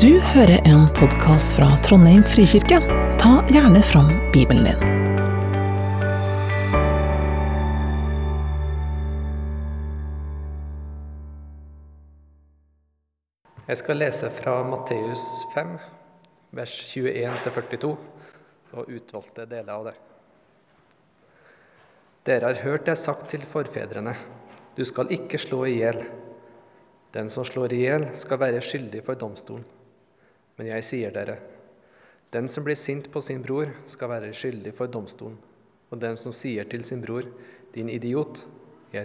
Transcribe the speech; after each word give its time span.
Du 0.00 0.20
hører 0.24 0.62
en 0.64 0.86
podkast 0.96 1.52
fra 1.58 1.66
Trondheim 1.84 2.22
frikirke. 2.24 2.78
Ta 3.20 3.32
gjerne 3.52 3.82
fram 3.84 4.06
Bibelen 4.32 4.64
din. 4.64 4.84
Jeg 13.66 13.80
skal 13.82 14.00
lese 14.00 14.30
fra 14.32 14.54
Matteus 14.64 15.26
5, 15.52 15.74
vers 16.56 16.78
21-42, 16.94 17.92
og 18.72 18.96
utvalgte 18.96 19.44
deler 19.52 19.74
av 19.76 19.90
det. 19.90 19.94
Dere 22.30 22.54
har 22.54 22.64
hørt 22.64 22.88
det 22.88 22.96
sagt 23.02 23.28
til 23.34 23.44
forfedrene, 23.44 24.16
du 24.72 24.86
skal 24.88 25.12
ikke 25.12 25.42
slå 25.42 25.66
i 25.68 25.76
hjel. 25.82 26.00
Den 27.12 27.28
som 27.28 27.44
slår 27.44 27.76
i 27.76 27.84
hjel, 27.84 28.08
skal 28.16 28.40
være 28.40 28.64
skyldig 28.64 29.04
for 29.04 29.20
domstolen. 29.20 29.68
Men 30.58 30.68
jeg 30.68 30.84
sier 30.84 31.14
dere, 31.14 31.38
den 32.32 32.48
som 32.48 32.64
blir 32.64 32.78
sint 32.78 33.10
på 33.12 33.20
sin 33.20 33.42
bror, 33.44 33.70
skal 33.86 34.10
være 34.12 34.32
skyldig 34.36 34.72
for 34.76 34.88
domstolen. 34.88 35.36
Og 35.92 36.00
den 36.00 36.16
som 36.16 36.32
sier 36.32 36.64
til 36.68 36.84
sin 36.88 37.02
bror, 37.04 37.26
din 37.74 37.90
idiot, 37.92 38.44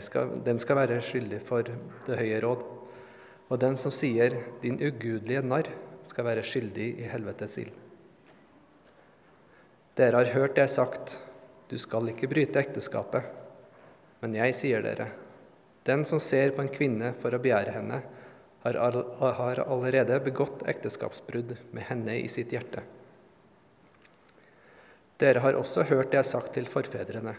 skal, 0.04 0.38
den 0.44 0.60
skal 0.60 0.80
være 0.80 1.02
skyldig 1.04 1.42
for 1.44 1.68
det 2.08 2.20
høye 2.20 2.40
råd. 2.44 2.64
Og 3.48 3.60
den 3.60 3.78
som 3.80 3.92
sier 3.92 4.36
'din 4.62 4.80
ugudelige 4.80 5.42
narr', 5.42 5.72
skal 6.04 6.26
være 6.26 6.44
skyldig 6.44 7.00
i 7.00 7.08
helvetes 7.12 7.58
ild. 7.58 7.72
Dere 9.98 10.16
har 10.16 10.34
hørt 10.34 10.56
det 10.56 10.70
sagt, 10.70 11.20
du 11.70 11.78
skal 11.78 12.08
ikke 12.10 12.28
bryte 12.28 12.60
ekteskapet. 12.60 13.24
Men 14.22 14.36
jeg 14.36 14.56
sier 14.56 14.82
dere, 14.82 15.08
den 15.86 16.06
som 16.06 16.20
ser 16.20 16.52
på 16.52 16.62
en 16.62 16.72
kvinne 16.72 17.14
for 17.22 17.36
å 17.36 17.42
begjære 17.42 17.72
henne, 17.76 18.02
har, 18.76 19.60
allerede 19.60 20.20
begått 20.20 20.66
ekteskapsbrudd 20.68 21.56
med 21.72 21.84
henne 21.88 22.18
i 22.20 22.28
sitt 22.28 22.52
hjerte. 22.52 22.84
Dere 25.18 25.40
har 25.40 25.58
også 25.58 25.86
hørt 25.90 26.12
det 26.12 26.20
jeg 26.20 26.26
har 26.26 26.30
sagt 26.30 26.54
til 26.54 26.68
forfedrene. 26.70 27.34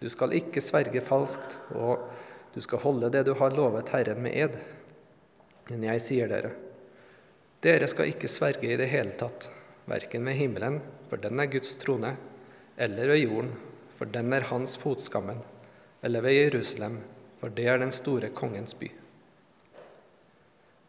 Du 0.00 0.08
skal 0.10 0.32
ikke 0.34 0.62
sverge 0.64 1.02
falskt, 1.04 1.58
og 1.76 2.08
du 2.54 2.60
skal 2.64 2.82
holde 2.82 3.10
det 3.12 3.26
du 3.28 3.34
har 3.38 3.54
lovet 3.54 3.92
Herren 3.94 4.22
med 4.24 4.34
ed. 4.34 4.56
Men 5.70 5.84
jeg 5.86 6.02
sier 6.02 6.30
dere, 6.30 6.50
dere 7.62 7.86
skal 7.90 8.08
ikke 8.10 8.30
sverge 8.30 8.72
i 8.72 8.78
det 8.80 8.88
hele 8.90 9.12
tatt, 9.20 9.50
verken 9.90 10.24
ved 10.26 10.38
himmelen, 10.38 10.80
for 11.10 11.20
den 11.20 11.38
er 11.38 11.50
Guds 11.52 11.76
trone, 11.76 12.14
eller 12.80 13.12
ved 13.12 13.20
jorden, 13.20 13.52
for 13.98 14.08
den 14.08 14.32
er 14.32 14.48
hans 14.48 14.78
fotskammel, 14.80 15.42
eller 16.02 16.24
ved 16.24 16.38
Jerusalem, 16.38 16.98
for 17.40 17.52
det 17.52 17.68
er 17.68 17.78
den 17.78 17.92
store 17.92 18.32
kongens 18.32 18.74
by. 18.74 18.88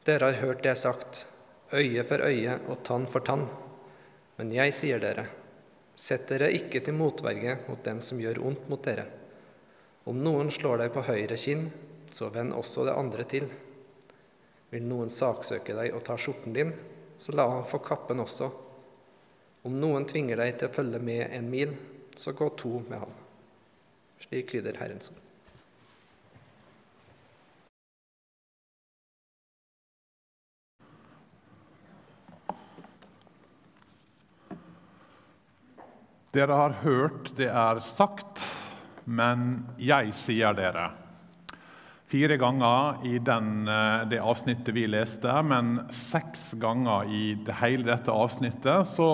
Dere 0.05 0.31
har 0.31 0.41
hørt 0.41 0.63
det 0.66 0.75
sagt, 0.81 1.27
øye 1.73 2.03
for 2.09 2.23
øye 2.25 2.57
og 2.67 2.81
tann 2.83 3.05
for 3.07 3.21
tann. 3.21 3.45
Men 4.39 4.49
jeg 4.53 4.73
sier 4.73 5.02
dere, 5.02 5.27
sett 5.94 6.25
dere 6.31 6.49
ikke 6.57 6.81
til 6.81 6.97
motverge 6.97 7.59
mot 7.67 7.83
den 7.85 8.02
som 8.02 8.22
gjør 8.22 8.41
ondt 8.49 8.66
mot 8.72 8.81
dere. 8.81 9.05
Om 10.09 10.23
noen 10.25 10.49
slår 10.49 10.81
deg 10.81 10.95
på 10.95 11.05
høyre 11.05 11.38
kinn, 11.38 11.67
så 12.11 12.31
vend 12.33 12.55
også 12.57 12.88
det 12.88 12.97
andre 12.97 13.27
til. 13.29 13.45
Vil 14.73 14.88
noen 14.89 15.13
saksøke 15.13 15.75
deg 15.77 15.94
og 15.94 16.02
ta 16.07 16.17
skjorten 16.17 16.57
din, 16.57 16.73
så 17.22 17.35
la 17.38 17.45
han 17.53 17.67
få 17.69 17.83
kappen 17.85 18.23
også. 18.23 18.49
Om 19.69 19.77
noen 19.77 20.07
tvinger 20.09 20.41
deg 20.41 20.55
til 20.57 20.72
å 20.72 20.75
følge 20.79 21.02
med 21.05 21.27
en 21.29 21.52
mil, 21.52 21.75
så 22.17 22.33
gå 22.33 22.49
to 22.57 22.79
med 22.88 23.03
han. 23.03 23.19
Slik 24.25 24.55
lyder 24.55 24.81
Herrens 24.81 25.13
ord. 25.13 25.30
Dere 36.31 36.55
har 36.55 36.77
hørt 36.85 37.33
det 37.35 37.49
er 37.51 37.79
sagt, 37.83 38.39
men 39.03 39.66
jeg 39.81 40.13
sier 40.16 40.56
dere 40.56 40.91
fire 42.11 42.35
ganger 42.39 43.06
i 43.07 43.17
den, 43.23 43.67
eh, 43.67 44.03
det 44.11 44.19
avsnittet 44.19 44.73
vi 44.75 44.85
leste, 44.88 45.31
men 45.44 45.88
seks 45.95 46.53
ganger 46.59 47.07
i 47.07 47.35
det 47.45 47.56
hele 47.61 47.88
dette 47.88 48.11
avsnittet 48.11 48.88
så, 48.88 49.09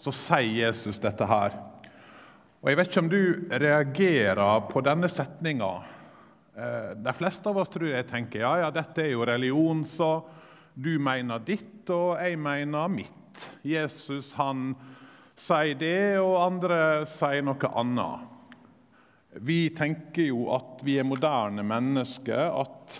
så 0.00 0.12
sier 0.16 0.66
Jesus 0.66 1.00
dette 1.00 1.28
her. 1.28 1.58
Og 2.62 2.70
Jeg 2.70 2.78
vet 2.78 2.88
ikke 2.88 3.02
om 3.02 3.10
du 3.12 3.24
reagerer 3.50 4.68
på 4.70 4.84
denne 4.84 5.10
setninga. 5.12 5.72
Eh, 6.56 6.94
de 6.96 7.12
fleste 7.16 7.48
av 7.48 7.60
oss 7.60 7.72
tror 7.72 7.90
jeg 7.90 8.08
tenker 8.08 8.44
ja, 8.44 8.54
ja, 8.64 8.70
dette 8.72 9.04
er 9.04 9.12
jo 9.12 9.28
religion, 9.28 9.84
så 9.84 10.22
du 10.72 10.96
mener 11.00 11.40
ditt, 11.44 11.84
og 11.92 12.16
jeg 12.20 12.40
mener 12.40 12.88
mitt. 12.88 13.48
Jesus 13.64 14.32
han 14.36 14.72
sier 15.38 15.78
det, 15.78 16.18
og 16.20 16.40
andre 16.42 16.78
sier 17.08 17.44
noe 17.46 17.72
annet. 17.80 18.28
Vi 19.40 19.70
tenker 19.72 20.28
jo 20.28 20.50
at 20.52 20.82
vi 20.84 20.98
er 21.00 21.08
moderne 21.08 21.64
mennesker, 21.64 22.52
at 22.52 22.98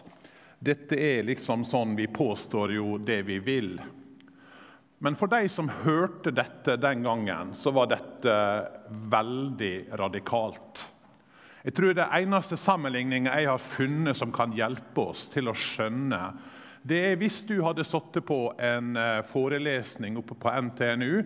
dette 0.62 0.97
er 0.97 1.26
liksom 1.26 1.66
sånn 1.66 1.97
vi 1.98 2.06
påstår 2.09 2.72
jo 2.78 2.97
det 3.03 3.21
vi 3.28 3.37
vil. 3.42 3.75
Men 5.03 5.19
for 5.19 5.26
de 5.26 5.48
som 5.50 5.69
hørte 5.82 6.31
dette 6.31 6.76
den 6.78 7.03
gangen, 7.03 7.53
så 7.59 7.72
var 7.75 7.91
dette 7.91 8.34
veldig 9.10 9.75
radikalt. 9.98 10.87
Jeg 11.62 11.75
tror 11.75 11.94
Det 11.94 12.09
eneste 12.19 12.56
sammenligninga 12.56 13.34
jeg 13.38 13.50
har 13.50 13.59
funnet 13.59 14.16
som 14.19 14.32
kan 14.34 14.54
hjelpe 14.54 15.10
oss 15.12 15.28
til 15.31 15.50
å 15.50 15.54
skjønne, 15.54 16.22
det 16.82 16.98
er 17.12 17.19
hvis 17.19 17.44
du 17.47 17.60
hadde 17.62 17.84
sittet 17.87 18.25
på 18.26 18.53
en 18.59 18.97
eh, 18.98 19.21
forelesning 19.22 20.16
oppe 20.19 20.34
på 20.34 20.50
NTNU 20.50 21.21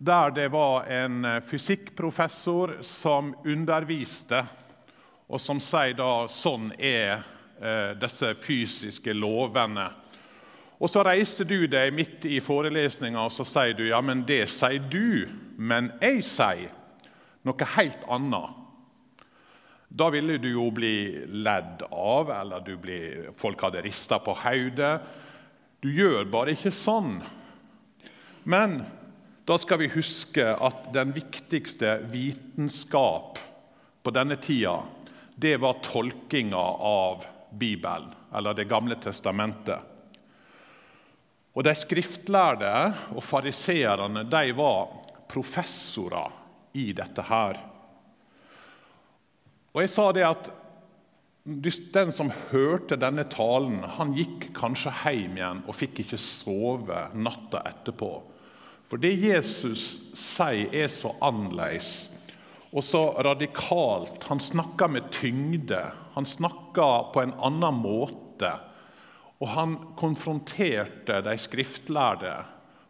der 0.00 0.30
det 0.30 0.48
var 0.48 0.86
en 0.88 1.24
eh, 1.24 1.40
fysikkprofessor 1.44 2.78
som 2.80 3.34
underviste, 3.44 4.44
og 5.28 5.40
som 5.40 5.58
sier 5.60 5.92
da 5.98 6.24
sånn 6.32 6.70
er 6.78 7.18
eh, 7.60 7.90
disse 8.00 8.32
fysiske 8.40 9.12
lovene. 9.12 9.90
Og 10.80 10.88
Så 10.88 11.02
reiser 11.04 11.44
du 11.44 11.66
deg 11.68 11.92
midt 11.92 12.24
i 12.24 12.38
forelesninga 12.40 13.26
og 13.26 13.34
så 13.34 13.44
sier 13.44 13.76
du, 13.76 13.84
ja, 13.90 14.00
men 14.00 14.22
det 14.24 14.46
sier 14.48 14.80
du, 14.80 15.28
men 15.60 15.90
jeg 16.00 16.24
sier 16.24 16.72
noe 17.44 17.68
helt 17.76 18.06
annet. 18.08 18.56
Da 19.90 20.08
ville 20.14 20.38
du 20.40 20.48
jo 20.54 20.70
bli 20.72 21.26
ledd 21.44 21.84
av, 21.90 22.32
eller 22.32 22.64
blir, 22.80 23.28
folk 23.36 23.60
hadde 23.66 23.84
rista 23.84 24.16
på 24.22 24.32
hodet. 24.46 24.94
Du 25.84 25.90
gjør 25.92 26.24
bare 26.32 26.54
ikke 26.56 26.72
sånn. 26.72 27.18
Men 28.48 28.80
da 29.44 29.58
skal 29.58 29.80
vi 29.80 29.90
huske 29.94 30.44
at 30.44 30.90
den 30.94 31.12
viktigste 31.16 31.98
vitenskap 32.12 33.38
på 34.02 34.12
denne 34.14 34.36
tida, 34.40 34.80
det 35.40 35.56
var 35.60 35.80
tolkinga 35.84 36.64
av 36.90 37.24
Bibelen, 37.50 38.12
eller 38.34 38.54
Det 38.54 38.64
gamle 38.64 38.96
testamentet. 39.00 39.80
Og 41.54 41.64
De 41.64 41.74
skriftlærde 41.74 42.72
og 43.16 43.24
fariseerne 43.24 44.24
de 44.28 44.52
var 44.54 44.92
professorer 45.30 46.30
i 46.78 46.92
dette 46.94 47.24
her. 47.26 47.58
Og 49.74 49.82
jeg 49.84 49.92
sa 49.92 50.10
det 50.12 50.26
at 50.26 50.50
Den 51.94 52.12
som 52.12 52.32
hørte 52.50 52.98
denne 53.00 53.24
talen, 53.24 53.80
han 53.96 54.12
gikk 54.14 54.50
kanskje 54.54 54.92
hjem 55.02 55.38
igjen 55.38 55.62
og 55.66 55.76
fikk 55.78 56.02
ikke 56.02 56.18
sove 56.20 57.06
natta 57.14 57.62
etterpå. 57.70 58.10
For 58.90 58.98
det 58.98 59.12
Jesus 59.22 59.84
sier, 60.18 60.66
er 60.74 60.88
så 60.90 61.12
annerledes 61.22 61.92
og 62.74 62.82
så 62.82 63.02
radikalt. 63.22 64.24
Han 64.26 64.42
snakker 64.42 64.90
med 64.90 65.10
tyngde. 65.14 65.84
Han 66.16 66.26
snakker 66.26 67.12
på 67.14 67.22
en 67.22 67.34
annen 67.38 67.78
måte. 67.84 68.50
Og 69.38 69.48
han 69.54 69.76
konfronterte 69.98 71.20
de 71.22 71.36
skriftlærde 71.38 72.34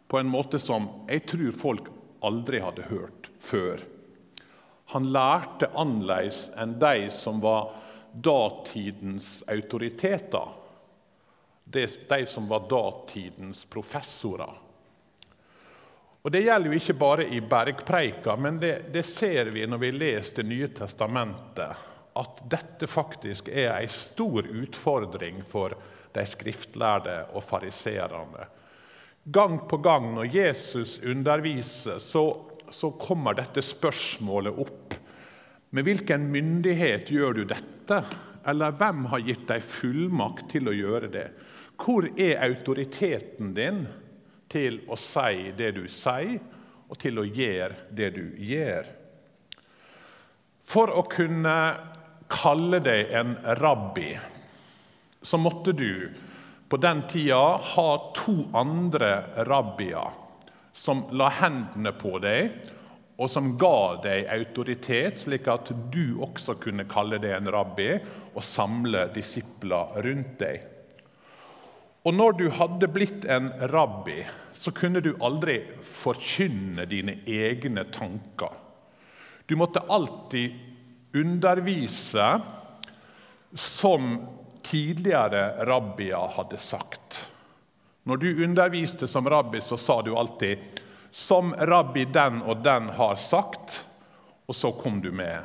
på 0.09 0.19
en 0.19 0.29
måte 0.29 0.59
som 0.59 0.89
jeg 1.07 1.23
tror 1.29 1.53
folk 1.55 1.91
aldri 2.25 2.63
hadde 2.65 2.89
hørt 2.89 3.29
før. 3.41 3.85
Han 4.91 5.05
lærte 5.13 5.69
annerledes 5.77 6.47
enn 6.59 6.75
de 6.81 7.07
som 7.13 7.39
var 7.45 7.69
datidens 8.11 9.39
autoriteter. 9.49 10.49
De 11.71 12.25
som 12.27 12.49
var 12.49 12.65
datidens 12.73 13.63
professorer. 13.69 14.57
Og 16.21 16.31
Det 16.31 16.43
gjelder 16.45 16.69
jo 16.69 16.77
ikke 16.77 16.97
bare 17.01 17.25
i 17.33 17.39
bergpreika, 17.41 18.35
men 18.37 18.59
det, 18.61 18.91
det 18.93 19.03
ser 19.09 19.49
vi 19.53 19.65
når 19.65 19.81
vi 19.81 19.91
leser 19.95 20.41
Det 20.41 20.49
nye 20.51 20.69
testamentet, 20.77 21.87
at 22.13 22.41
dette 22.51 22.89
faktisk 22.91 23.49
er 23.49 23.73
en 23.79 23.93
stor 23.95 24.45
utfordring 24.45 25.41
for 25.47 25.73
de 26.13 26.25
skriftlærde 26.27 27.15
og 27.33 27.43
fariseerne. 27.43 28.45
Gang 29.23 29.61
på 29.69 29.77
gang 29.77 30.09
når 30.15 30.33
Jesus 30.35 30.99
underviser, 31.05 32.01
så, 32.03 32.25
så 32.69 32.91
kommer 32.99 33.37
dette 33.37 33.63
spørsmålet 33.63 34.59
opp. 34.59 34.97
Med 35.71 35.87
hvilken 35.87 36.27
myndighet 36.33 37.09
gjør 37.13 37.37
du 37.39 37.43
dette? 37.47 38.01
Eller 38.45 38.75
hvem 38.75 39.05
har 39.13 39.23
gitt 39.23 39.47
deg 39.47 39.63
fullmakt 39.63 40.49
til 40.51 40.67
å 40.67 40.75
gjøre 40.75 41.11
det? 41.13 41.27
Hvor 41.81 42.09
er 42.19 42.41
autoriteten 42.43 43.53
din? 43.55 43.85
Til 44.51 44.81
å 44.91 44.97
si 44.99 45.53
det 45.57 45.71
du 45.77 45.85
sier, 45.91 46.39
og 46.91 46.99
til 46.99 47.21
å 47.21 47.23
gjøre 47.23 47.87
det 47.95 48.09
du 48.17 48.25
gjør. 48.35 48.89
For 50.67 50.91
å 50.91 51.05
kunne 51.09 51.55
kalle 52.31 52.81
deg 52.83 53.13
en 53.15 53.37
rabbi, 53.59 54.11
så 55.21 55.39
måtte 55.39 55.71
du 55.77 56.11
på 56.71 56.79
den 56.79 57.03
tida 57.11 57.39
ha 57.73 57.87
to 58.15 58.35
andre 58.55 59.43
rabbier 59.47 60.19
som 60.73 61.03
la 61.11 61.27
hendene 61.41 61.91
på 61.99 62.15
deg, 62.23 62.53
og 63.21 63.29
som 63.29 63.51
ga 63.59 63.99
deg 64.01 64.29
autoritet, 64.33 65.19
slik 65.19 65.49
at 65.51 65.69
du 65.93 66.17
også 66.23 66.55
kunne 66.61 66.87
kalle 66.89 67.19
deg 67.21 67.35
en 67.35 67.51
rabbi 67.53 67.91
og 68.31 68.43
samle 68.45 69.05
disipler 69.13 69.99
rundt 70.05 70.39
deg. 70.39 70.63
Og 72.01 72.15
når 72.17 72.37
du 72.39 72.47
hadde 72.49 72.89
blitt 72.89 73.25
en 73.29 73.51
rabbi, 73.69 74.23
så 74.57 74.73
kunne 74.73 75.03
du 75.05 75.13
aldri 75.21 75.59
forkynne 75.85 76.87
dine 76.89 77.19
egne 77.29 77.83
tanker. 77.93 78.55
Du 79.45 79.53
måtte 79.59 79.83
alltid 79.85 80.55
undervise 81.13 82.39
som 83.53 84.15
tidligere 84.65 85.65
rabbier 85.67 86.33
hadde 86.37 86.57
sagt. 86.57 87.19
Når 88.03 88.17
du 88.17 88.43
underviste 88.45 89.07
som 89.07 89.29
rabbi, 89.29 89.61
så 89.61 89.77
sa 89.77 90.01
du 90.01 90.15
alltid 90.15 90.57
'som 91.11 91.53
rabbi 91.53 92.05
den 92.05 92.41
og 92.41 92.63
den 92.63 92.89
har 92.89 93.15
sagt', 93.15 93.83
og 94.47 94.55
så 94.55 94.71
kom 94.71 95.01
du 95.01 95.11
med, 95.11 95.41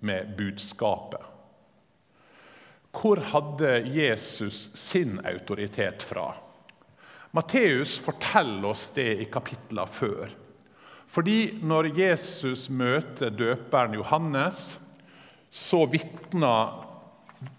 med 0.00 0.36
budskapet. 0.36 1.31
Hvor 2.92 3.22
hadde 3.32 3.72
Jesus 3.88 4.68
sin 4.76 5.18
autoritet 5.24 6.04
fra? 6.04 6.34
Matteus 7.32 7.96
forteller 8.04 8.68
oss 8.68 8.90
det 8.96 9.08
i 9.24 9.28
kapitlene 9.32 9.88
før. 9.88 10.34
Fordi 11.12 11.58
når 11.64 11.90
Jesus 11.96 12.68
møter 12.72 13.32
døperen 13.32 13.96
Johannes, 13.96 14.76
så 15.50 15.84
vitner 15.88 16.84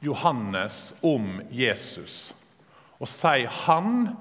Johannes 0.01 0.93
om 1.05 1.41
Jesus 1.53 2.31
og 3.03 3.09
sier 3.11 3.51
han 3.65 4.13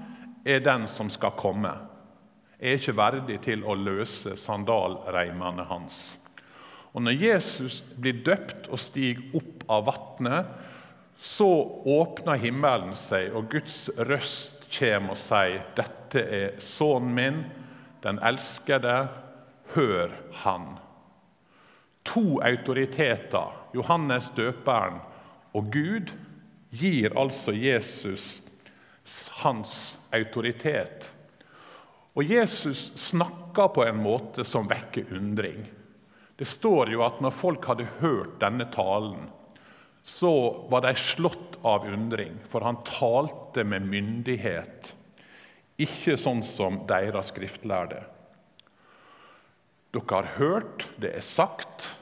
er 0.42 0.62
den 0.64 0.88
som 0.90 1.10
skal 1.12 1.36
komme. 1.38 1.70
Er 2.58 2.78
ikke 2.78 2.96
verdig 2.98 3.38
til 3.44 3.62
å 3.62 3.76
løse 3.78 4.34
sandalreimene 4.38 5.66
hans. 5.68 6.16
Og 6.92 7.04
Når 7.06 7.14
Jesus 7.16 7.80
blir 7.96 8.24
døpt 8.26 8.66
og 8.68 8.80
stiger 8.82 9.22
opp 9.38 9.62
av 9.70 9.86
vannet, 9.86 10.50
så 11.22 11.80
åpner 11.84 12.34
himmelen 12.42 12.96
seg, 12.98 13.28
og 13.30 13.46
Guds 13.52 13.86
røst 13.94 14.64
kommer 14.74 15.14
og 15.14 15.20
sier, 15.22 15.60
'Dette 15.76 16.18
er 16.18 16.56
sønnen 16.58 17.14
min, 17.14 17.44
den 18.02 18.18
elskede. 18.18 19.08
Hør 19.74 20.10
han.' 20.42 20.78
To 22.04 22.40
autoriteter, 22.42 23.52
Johannes 23.74 24.30
døperen 24.34 24.98
og 25.54 25.70
Gud, 25.70 26.10
gir 26.74 27.14
altså 27.14 27.52
Jesus 27.52 28.42
hans 29.42 30.08
autoritet. 30.12 31.12
Og 32.14 32.24
Jesus 32.24 32.90
snakker 32.98 33.68
på 33.68 33.84
en 33.86 34.02
måte 34.02 34.44
som 34.44 34.66
vekker 34.68 35.14
undring. 35.14 35.62
Det 36.36 36.48
står 36.48 36.90
jo 36.90 37.04
at 37.06 37.20
når 37.22 37.30
folk 37.30 37.66
hadde 37.70 37.86
hørt 38.00 38.40
denne 38.40 38.66
talen, 38.74 39.30
så 40.02 40.66
var 40.70 40.82
de 40.82 40.94
slått 40.98 41.58
av 41.62 41.86
undring, 41.86 42.38
for 42.42 42.64
han 42.66 42.80
talte 42.86 43.64
med 43.64 43.86
myndighet. 43.86 44.92
Ikke 45.78 46.16
sånn 46.18 46.42
som 46.46 46.82
deres 46.90 47.30
skriftlærde. 47.30 48.02
Dere 49.92 50.08
har 50.16 50.30
hørt, 50.38 50.86
det 50.98 51.12
er 51.18 51.26
sagt, 51.26 51.92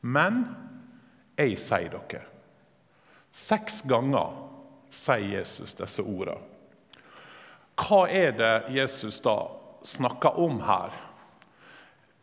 men 0.00 0.44
jeg 1.38 1.56
sier 1.58 1.90
dere. 1.94 2.22
Seks 3.32 3.82
ganger 3.88 4.34
sier 4.90 5.38
Jesus 5.38 5.74
disse 5.78 6.02
ordene. 6.02 6.42
Hva 7.78 8.08
er 8.10 8.32
det 8.34 8.54
Jesus 8.74 9.20
da 9.22 9.36
snakker 9.86 10.38
om 10.42 10.58
her? 10.66 10.90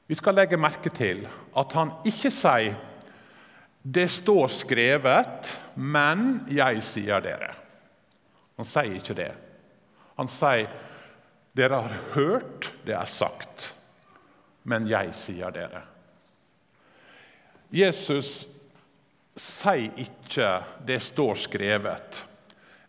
Vi 0.06 0.18
skal 0.20 0.36
legge 0.38 0.60
merke 0.60 0.92
til 0.94 1.24
at 1.56 1.76
han 1.78 1.94
ikke 2.06 2.30
sier 2.34 2.76
'det 3.88 4.08
står 4.08 4.48
skrevet, 4.48 5.50
men 5.76 6.40
jeg 6.50 6.82
sier 6.82 7.22
dere'. 7.22 7.54
Han 8.58 8.66
sier 8.66 8.96
ikke 8.98 9.14
det. 9.14 9.34
Han 10.18 10.28
sier 10.28 10.72
'dere 11.54 11.82
har 11.84 11.94
hørt, 12.16 12.72
det 12.86 12.96
er 12.98 13.06
sagt, 13.06 13.76
men 14.64 14.88
jeg 14.90 15.14
sier 15.14 15.54
dere'. 15.54 15.84
Jesus 17.70 18.48
sier 19.38 19.94
ikke 20.02 20.64
'det 20.86 21.00
står 21.02 21.36
skrevet'. 21.36 22.26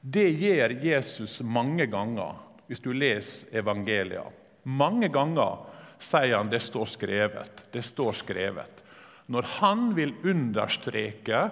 Det 0.01 0.31
gjør 0.33 0.79
Jesus 0.81 1.43
mange 1.43 1.87
ganger 1.87 2.41
hvis 2.67 2.81
du 2.81 2.93
leser 2.93 3.59
evangelia. 3.59 4.25
Mange 4.65 5.09
ganger 5.13 5.59
sier 5.99 6.39
han 6.39 6.49
'det 6.49 6.63
står 6.63 6.85
skrevet'. 6.89 7.69
Det 7.73 7.85
står 7.85 8.13
skrevet. 8.13 8.86
Når 9.27 9.49
han 9.59 9.89
vil 9.97 10.15
understreke 10.25 11.49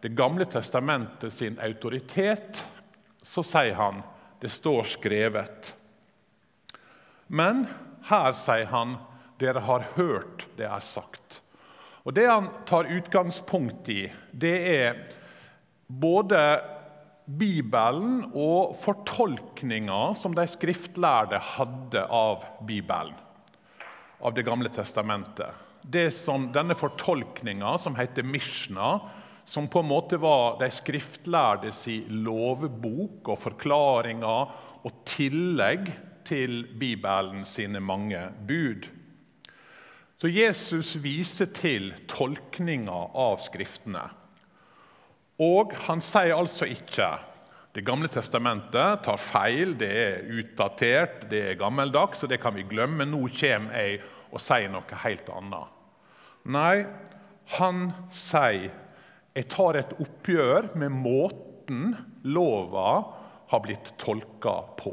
Det 0.00 0.12
gamle 0.14 0.44
testamentet 0.46 1.32
sin 1.34 1.56
autoritet, 1.58 2.60
så 3.22 3.42
sier 3.42 3.74
han 3.74 4.02
'det 4.40 4.48
står 4.48 4.82
skrevet'. 4.82 5.72
Men 7.26 7.66
her 8.08 8.32
sier 8.32 8.66
han 8.66 8.96
'dere 9.38 9.60
har 9.60 9.84
hørt 9.96 10.46
det 10.56 10.66
er 10.66 10.80
sagt'. 10.80 11.40
Og 12.04 12.14
Det 12.14 12.26
han 12.26 12.48
tar 12.64 12.84
utgangspunkt 12.84 13.88
i, 13.88 14.12
det 14.32 14.56
er 14.76 14.96
både 15.86 16.60
Bibelen 17.26 18.30
og 18.32 18.76
fortolkninga 18.80 20.14
som 20.16 20.32
de 20.34 20.46
skriftlærde 20.48 21.38
hadde 21.38 22.06
av 22.08 22.44
Bibelen, 22.64 23.14
av 24.20 24.34
Det 24.34 24.46
gamle 24.46 24.68
testamentet. 24.68 25.67
Det 25.82 26.10
som 26.14 26.50
Denne 26.52 26.76
fortolkninga, 26.76 27.76
som 27.78 27.96
heter 27.96 28.26
Mishna, 28.26 28.98
som 29.48 29.68
på 29.68 29.80
en 29.80 29.88
måte 29.88 30.18
var 30.20 30.58
de 30.60 30.68
skriftlærde 30.74 31.70
si 31.72 32.02
lovbok 32.12 33.30
og 33.32 33.40
forklaringer 33.40 34.50
og 34.84 34.98
tillegg 35.08 35.88
til 36.28 36.66
Bibelen 36.76 37.46
sine 37.48 37.80
mange 37.80 38.20
bud. 38.48 38.90
Så 40.20 40.28
Jesus 40.28 40.96
viser 41.00 41.48
til 41.54 41.92
tolkninga 42.10 42.98
av 43.16 43.38
Skriftene. 43.40 44.02
Og 45.38 45.72
han 45.86 46.02
sier 46.02 46.34
altså 46.34 46.66
ikke 46.66 47.12
Det 47.76 47.84
gamle 47.86 48.08
testamentet 48.10 49.04
tar 49.06 49.20
feil, 49.22 49.76
det 49.78 49.90
er 49.94 50.30
utdatert, 50.40 51.28
det 51.30 51.42
er 51.52 51.58
gammeldags, 51.60 52.24
og 52.24 52.32
det 52.32 52.40
kan 52.42 52.56
vi 52.56 52.64
glemme. 52.66 53.04
Nå 53.06 53.20
kommer 53.38 53.76
jeg 53.76 54.00
og 54.32 54.42
sier 54.42 54.70
noe 54.72 55.02
helt 55.04 55.28
annet. 55.32 55.74
Nei, 56.48 56.86
han 57.58 57.88
sier 58.14 58.70
jeg 59.38 59.46
tar 59.52 59.76
et 59.78 59.92
oppgjør 60.02 60.72
med 60.80 60.90
måten 60.98 61.92
lova 62.26 62.88
har 63.48 63.60
blitt 63.62 63.92
tolka 64.00 64.56
på. 64.80 64.92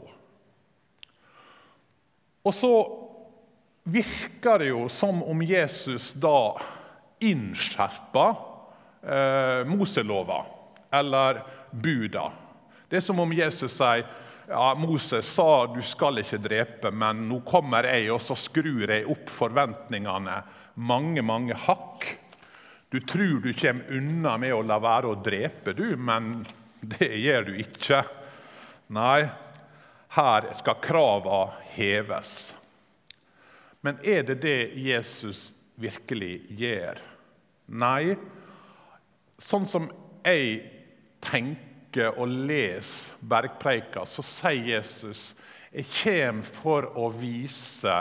Og 2.45 2.53
så 2.53 2.71
virker 3.89 4.61
det 4.61 4.69
jo 4.69 4.85
som 4.91 5.23
om 5.25 5.41
Jesus 5.41 6.11
da 6.21 6.53
innskjerper 7.25 8.35
eh, 9.01 9.65
Moselova 9.65 10.43
eller 10.93 11.41
buda. 11.71 12.27
Det 12.85 12.99
er 12.99 13.05
som 13.07 13.19
om 13.23 13.33
Jesus 13.33 13.79
sier 13.79 14.05
ja, 14.47 14.75
Moses 14.77 15.27
sa 15.27 15.65
du 15.73 15.81
skal 15.85 16.21
ikke 16.21 16.39
drepe, 16.41 16.91
men 16.91 17.25
nå 17.29 17.39
kommer 17.47 17.87
jeg, 17.89 18.09
og 18.13 18.21
så 18.23 18.37
skrur 18.37 18.85
jeg 18.89 19.07
opp 19.11 19.31
forventningene 19.31 20.41
mange, 20.75 21.23
mange 21.25 21.57
hakk. 21.65 22.05
Du 22.93 22.99
tror 23.01 23.41
du 23.43 23.49
kommer 23.57 23.97
unna 23.97 24.35
med 24.41 24.53
å 24.55 24.61
la 24.65 24.77
være 24.83 25.11
å 25.11 25.17
drepe, 25.23 25.73
du, 25.77 25.87
men 25.97 26.45
det 26.81 27.11
gjør 27.23 27.49
du 27.49 27.57
ikke. 27.63 28.03
Nei, 28.95 29.25
her 30.15 30.51
skal 30.55 30.79
kravene 30.83 31.65
heves. 31.75 32.53
Men 33.85 33.99
er 34.05 34.23
det 34.29 34.39
det 34.45 34.59
Jesus 34.81 35.51
virkelig 35.81 36.39
gjør? 36.57 37.01
Nei, 37.75 38.15
Sånn 39.41 39.65
som 39.67 39.89
jeg 40.23 40.61
tenker 41.23 41.74
og 42.03 42.27
leser 42.27 43.15
bergpreika, 43.25 44.03
så 44.05 44.23
sier 44.25 44.75
Jesus 44.75 45.33
jeg 45.75 45.89
kommer 45.91 46.47
for 46.47 46.87
å 46.95 47.09
vise 47.11 47.95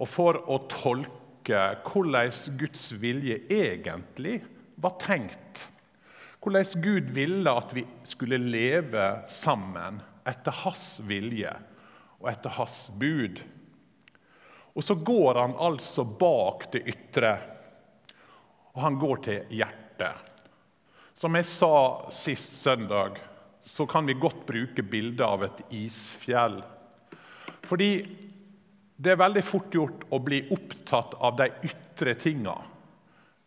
og 0.00 0.08
for 0.08 0.36
å 0.52 0.58
tolke 0.68 1.62
hvordan 1.86 2.32
Guds 2.60 2.90
vilje 3.00 3.38
egentlig 3.48 4.40
var 4.80 4.98
tenkt. 5.00 5.66
Hvordan 6.40 6.84
Gud 6.84 7.12
ville 7.16 7.52
at 7.56 7.72
vi 7.76 7.86
skulle 8.08 8.40
leve 8.40 9.06
sammen 9.32 10.00
etter 10.28 10.56
hans 10.64 11.00
vilje. 11.08 11.52
og 12.20 12.28
etter 12.28 12.52
hans 12.52 12.90
bud. 13.00 13.40
Og 14.76 14.84
så 14.84 14.94
går 14.94 15.38
han 15.40 15.54
altså 15.56 16.04
bak 16.04 16.66
det 16.74 16.82
ytre, 16.92 17.30
og 18.74 18.82
han 18.84 18.98
går 19.00 19.22
til 19.24 19.54
hjertet. 19.56 20.29
Som 21.20 21.36
jeg 21.36 21.44
sa 21.44 22.08
sist 22.16 22.62
søndag, 22.62 23.18
så 23.60 23.84
kan 23.86 24.06
vi 24.08 24.14
godt 24.16 24.46
bruke 24.48 24.80
bildet 24.82 25.20
av 25.26 25.42
et 25.44 25.58
isfjell. 25.76 26.62
Fordi 27.60 27.88
det 28.96 29.12
er 29.12 29.18
veldig 29.20 29.42
fort 29.44 29.74
gjort 29.76 30.06
å 30.08 30.20
bli 30.24 30.38
opptatt 30.56 31.18
av 31.20 31.34
de 31.36 31.50
ytre 31.68 32.14
tinga. 32.16 32.54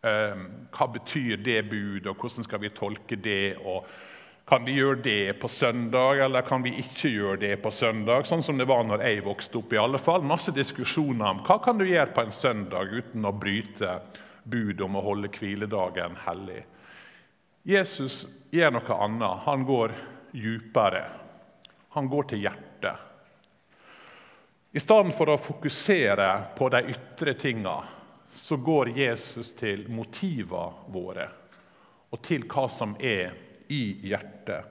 Ehm, 0.06 0.44
hva 0.70 0.86
betyr 0.94 1.42
det 1.42 1.64
bud, 1.66 2.06
og 2.06 2.14
hvordan 2.14 2.46
skal 2.46 2.62
vi 2.62 2.70
tolke 2.76 3.18
det? 3.18 3.56
og 3.58 3.88
Kan 4.46 4.62
vi 4.68 4.76
gjøre 4.76 5.00
det 5.02 5.40
på 5.40 5.48
søndag, 5.48 6.20
eller 6.28 6.46
kan 6.46 6.62
vi 6.62 6.76
ikke 6.78 7.10
gjøre 7.10 7.40
det 7.40 7.56
på 7.64 7.72
søndag? 7.74 8.28
Sånn 8.28 8.42
som 8.44 8.58
det 8.60 8.68
var 8.70 8.84
når 8.86 9.02
jeg 9.02 9.24
vokste 9.24 9.58
opp. 9.58 9.72
i 9.72 9.82
alle 9.82 9.98
fall. 9.98 10.22
Masse 10.22 10.54
diskusjoner 10.54 11.26
om 11.26 11.42
hva 11.42 11.58
kan 11.64 11.78
du 11.78 11.88
gjøre 11.88 12.14
på 12.14 12.22
en 12.22 12.30
søndag 12.30 12.94
uten 12.94 13.24
å 13.24 13.34
bryte 13.34 13.98
bud 14.44 14.80
om 14.80 14.94
å 14.94 15.04
holde 15.08 15.32
hviledagen 15.34 16.14
hellig. 16.28 16.62
Jesus 17.64 18.26
gjør 18.52 18.76
noe 18.76 18.96
annet. 19.06 19.44
Han 19.46 19.64
går 19.64 19.94
djupere. 20.36 21.04
Han 21.96 22.08
går 22.12 22.30
til 22.30 22.44
hjertet. 22.44 23.10
I 24.74 24.82
stedet 24.82 25.14
for 25.14 25.30
å 25.30 25.38
fokusere 25.38 26.28
på 26.58 26.68
de 26.74 26.82
ytre 26.92 27.36
tinga 27.38 27.76
så 28.34 28.58
går 28.58 28.90
Jesus 28.98 29.52
til 29.54 29.86
motivene 29.88 30.90
våre 30.90 31.28
og 32.10 32.20
til 32.26 32.44
hva 32.50 32.66
som 32.70 32.96
er 32.98 33.32
i 33.70 33.82
hjertet. 34.10 34.66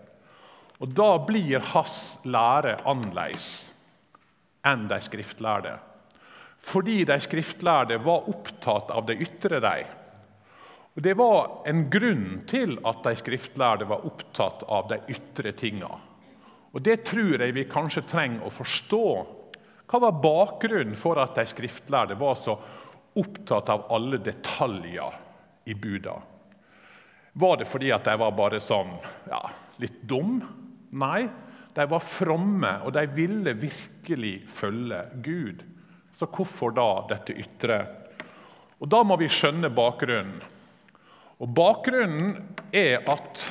Og 0.84 0.92
Da 0.92 1.18
blir 1.24 1.64
hans 1.74 2.20
lære 2.28 2.76
annerledes 2.84 3.72
enn 4.68 4.86
de 4.92 5.00
skriftlærde. 5.02 5.78
Fordi 6.64 7.04
de 7.08 7.18
skriftlærde 7.20 7.98
var 8.04 8.30
opptatt 8.32 8.92
av 8.92 9.08
det 9.08 9.18
ytre. 9.24 9.60
De. 9.64 10.03
Og 10.94 11.02
Det 11.02 11.14
var 11.18 11.64
en 11.66 11.88
grunn 11.90 12.44
til 12.48 12.78
at 12.86 13.02
de 13.06 13.16
skriftlærde 13.18 13.88
var 13.90 14.06
opptatt 14.06 14.66
av 14.70 14.90
de 14.92 15.00
ytre 15.10 15.54
tinga. 15.58 15.90
Og 16.74 16.82
Det 16.82 17.04
tror 17.06 17.42
jeg 17.42 17.56
vi 17.56 17.70
kanskje 17.70 18.06
trenger 18.10 18.46
å 18.46 18.54
forstå. 18.54 19.08
Hva 19.90 20.00
var 20.00 20.22
bakgrunnen 20.22 20.98
for 20.98 21.22
at 21.22 21.36
de 21.38 21.46
skriftlærde 21.50 22.18
var 22.18 22.38
så 22.38 22.58
opptatt 23.14 23.70
av 23.70 23.88
alle 23.94 24.18
detaljer 24.18 25.18
i 25.70 25.74
buda. 25.74 26.16
Var 27.34 27.58
det 27.58 27.68
fordi 27.70 27.92
at 27.94 28.06
de 28.06 28.16
var 28.18 28.34
bare 28.38 28.62
sånn 28.62 28.94
ja, 29.30 29.42
litt 29.82 30.02
dum? 30.06 30.40
Nei, 30.94 31.26
de 31.74 31.86
var 31.90 32.02
fromme, 32.06 32.76
og 32.86 32.94
de 32.94 33.06
ville 33.10 33.56
virkelig 33.58 34.36
følge 34.54 35.00
Gud. 35.26 35.64
Så 36.14 36.30
hvorfor 36.30 36.74
da 36.78 36.90
dette 37.10 37.34
ytre? 37.34 37.80
Og 38.78 38.90
Da 38.90 39.00
må 39.06 39.18
vi 39.18 39.32
skjønne 39.32 39.72
bakgrunnen. 39.74 40.42
Og 41.42 41.50
Bakgrunnen 41.50 42.36
er 42.74 43.02
at 43.10 43.46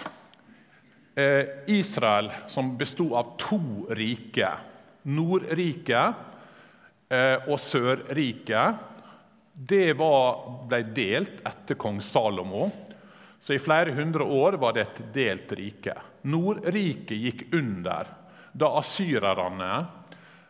eh, 1.18 1.66
Israel, 1.72 2.30
som 2.46 2.76
bestod 2.78 3.16
av 3.18 3.34
to 3.40 3.60
riker, 3.98 4.68
Nordriket 5.02 6.14
eh, 7.10 7.48
og 7.48 7.58
Sørriket 7.58 8.88
det 9.52 9.92
var, 9.98 10.38
ble 10.70 10.80
delt 10.94 11.42
etter 11.44 11.76
kong 11.76 11.98
Salomo. 12.00 12.70
Så 13.42 13.56
i 13.56 13.60
flere 13.60 13.92
hundre 13.96 14.24
år 14.24 14.56
var 14.62 14.76
det 14.76 14.84
et 14.86 15.00
delt 15.14 15.52
rike. 15.58 15.96
Nordriket 16.30 17.18
gikk 17.18 17.42
under 17.58 18.08
da 18.52 18.68
asyrerne 18.78 19.72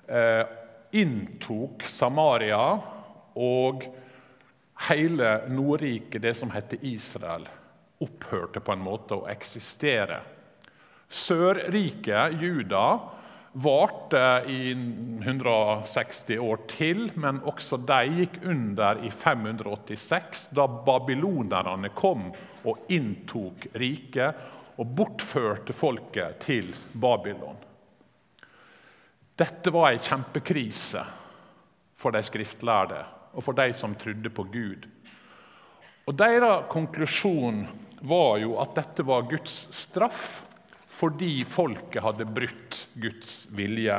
eh, 0.07 0.45
inntok 1.01 1.87
Samaria 1.89 2.63
og 3.39 3.87
hele 4.89 5.49
Nordriket, 5.49 6.23
det 6.23 6.35
som 6.35 6.51
heter 6.51 6.79
Israel, 6.83 7.49
opphørte 8.03 8.61
på 8.61 8.75
en 8.75 8.83
måte 8.83 9.19
å 9.19 9.29
eksistere. 9.31 10.21
Sørriket, 11.13 12.39
Juda, 12.41 12.87
varte 13.53 14.23
i 14.49 14.73
160 14.73 16.39
år 16.41 16.63
til, 16.73 17.05
men 17.21 17.43
også 17.45 17.77
de 17.85 18.01
gikk 18.23 18.39
under 18.49 19.03
i 19.05 19.11
586, 19.13 20.49
da 20.57 20.67
babylonerne 20.67 21.93
kom 21.95 22.31
og 22.65 22.93
inntok 22.93 23.69
riket 23.77 24.81
og 24.81 24.95
bortførte 24.97 25.77
folket 25.77 26.41
til 26.47 26.73
Babylon. 26.93 27.59
Dette 29.37 29.73
var 29.75 29.93
ei 29.93 30.01
kjempekrise 30.01 31.03
for 31.99 32.15
de 32.15 32.23
skriftlærde 32.25 33.03
og 33.33 33.45
for 33.45 33.57
de 33.57 33.73
som 33.77 33.95
trodde 33.99 34.31
på 34.33 34.45
Gud. 34.53 34.87
Og 36.07 36.17
Deres 36.19 36.67
konklusjon 36.73 37.65
var 38.03 38.41
jo 38.43 38.57
at 38.63 38.75
dette 38.77 39.05
var 39.07 39.29
Guds 39.31 39.69
straff 39.77 40.43
fordi 40.93 41.41
folket 41.49 42.03
hadde 42.05 42.27
brutt 42.29 42.83
Guds 43.01 43.47
vilje. 43.57 43.97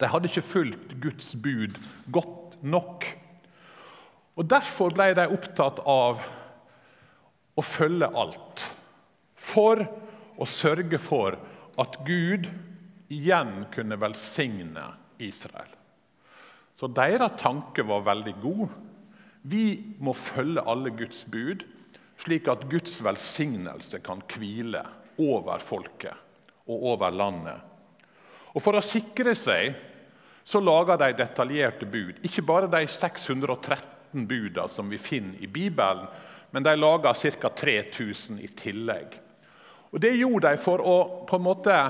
De 0.00 0.08
hadde 0.10 0.30
ikke 0.30 0.46
fulgt 0.46 0.94
Guds 1.02 1.34
bud 1.38 1.76
godt 2.14 2.56
nok. 2.64 3.06
Og 4.34 4.48
Derfor 4.50 4.94
ble 4.96 5.12
de 5.14 5.28
opptatt 5.36 5.82
av 5.86 6.24
å 7.54 7.62
følge 7.62 8.08
alt, 8.18 8.64
for 9.38 9.84
å 10.40 10.48
sørge 10.48 10.98
for 10.98 11.36
at 11.78 12.00
Gud 12.06 12.48
igjen 13.12 13.68
kunne 13.74 13.98
velsigne 14.00 14.88
Israel. 15.22 15.70
Så 16.84 16.90
deres 16.92 17.38
tanke 17.40 17.80
var 17.88 18.02
veldig 18.04 18.32
god. 18.42 18.72
Vi 19.48 19.94
må 20.04 20.12
følge 20.12 20.60
alle 20.68 20.90
Guds 20.92 21.22
bud, 21.32 21.62
slik 22.20 22.50
at 22.52 22.66
Guds 22.68 22.98
velsignelse 23.00 24.02
kan 24.04 24.20
hvile 24.28 24.82
over 25.16 25.64
folket 25.64 26.12
og 26.68 26.84
over 26.92 27.14
landet. 27.16 27.56
Og 28.52 28.60
For 28.60 28.76
å 28.76 28.84
sikre 28.84 29.32
seg 29.32 29.72
så 30.44 30.60
lager 30.60 31.00
de 31.00 31.08
detaljerte 31.22 31.88
bud. 31.88 32.20
Ikke 32.20 32.44
bare 32.44 32.68
de 32.68 32.84
613 32.84 34.28
budene 34.28 34.68
som 34.68 34.92
vi 34.92 35.00
finner 35.00 35.40
i 35.40 35.48
Bibelen, 35.48 36.04
men 36.52 36.68
de 36.68 36.76
lager 36.76 37.16
ca. 37.40 37.48
3000 37.64 38.44
i 38.44 38.52
tillegg. 38.60 39.16
Og 39.88 40.04
Det 40.04 40.12
gjorde 40.18 40.52
de 40.52 40.60
for 40.60 40.84
å 40.84 40.98
på 41.24 41.40
en 41.40 41.48
måte 41.48 41.80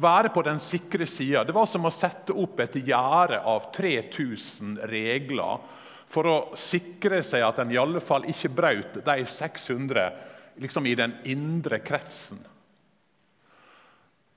være 0.00 0.30
på 0.34 0.42
den 0.46 0.60
sikre 0.62 1.06
sida. 1.06 1.44
Det 1.44 1.54
var 1.56 1.66
som 1.66 1.86
å 1.86 1.92
sette 1.94 2.34
opp 2.36 2.60
et 2.62 2.78
gjerde 2.80 3.40
av 3.40 3.70
3000 3.74 4.78
regler 4.90 5.62
for 6.08 6.28
å 6.28 6.36
sikre 6.58 7.20
seg 7.26 7.44
at 7.44 7.60
en 7.60 7.72
i 7.72 7.80
alle 7.80 8.00
fall 8.00 8.26
ikke 8.30 8.52
brøt 8.54 9.00
de 9.04 9.16
600 9.28 10.06
liksom 10.62 10.86
i 10.88 10.94
den 10.98 11.14
indre 11.30 11.80
kretsen. 11.84 12.40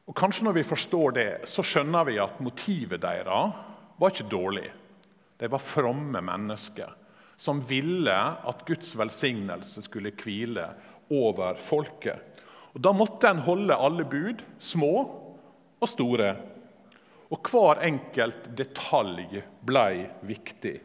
Og 0.09 0.17
Kanskje 0.17 0.43
når 0.47 0.57
vi 0.59 0.67
forstår 0.67 1.13
det, 1.15 1.29
så 1.47 1.63
skjønner 1.63 2.07
vi 2.09 2.17
at 2.19 2.41
motivet 2.43 3.01
deres 3.01 3.59
var 4.01 4.11
ikke 4.11 4.31
dårlig. 4.31 4.67
De 5.39 5.49
var 5.49 5.63
fromme 5.63 6.21
mennesker 6.25 6.97
som 7.41 7.61
ville 7.65 8.13
at 8.13 8.65
Guds 8.67 8.91
velsignelse 8.97 9.81
skulle 9.81 10.13
hvile 10.13 10.67
over 11.09 11.57
folket. 11.57 12.41
Og 12.75 12.81
Da 12.83 12.91
måtte 12.93 13.31
en 13.31 13.41
holde 13.45 13.75
alle 13.75 14.05
bud, 14.05 14.43
små 14.59 14.93
og 15.81 15.89
store. 15.89 16.31
Og 17.31 17.51
hver 17.51 17.81
enkelt 17.87 18.49
detalj 18.57 19.41
blei 19.65 20.05
viktig. 20.27 20.75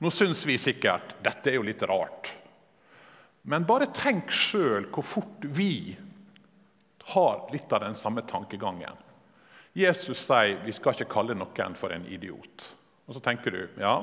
Nå 0.00 0.10
syns 0.14 0.42
vi 0.48 0.56
sikkert 0.58 1.18
dette 1.24 1.52
er 1.52 1.58
jo 1.58 1.66
litt 1.66 1.82
rart. 1.88 2.32
Men 3.48 3.66
bare 3.68 3.90
tenk 3.96 4.32
sjøl 4.32 4.88
hvor 4.92 5.04
fort 5.06 5.44
vi 5.44 5.96
har 7.12 7.46
litt 7.52 7.72
av 7.72 7.84
den 7.84 7.96
samme 7.96 8.24
tankegangen. 8.28 8.96
Jesus 9.76 10.24
sier 10.24 10.58
vi 10.64 10.74
skal 10.74 10.96
ikke 10.96 11.12
kalle 11.12 11.36
noen 11.36 11.76
for 11.78 11.92
en 11.94 12.06
idiot. 12.08 12.66
Og 13.06 13.16
Så 13.16 13.22
tenker 13.22 13.54
du 13.54 13.80
ja, 13.80 13.94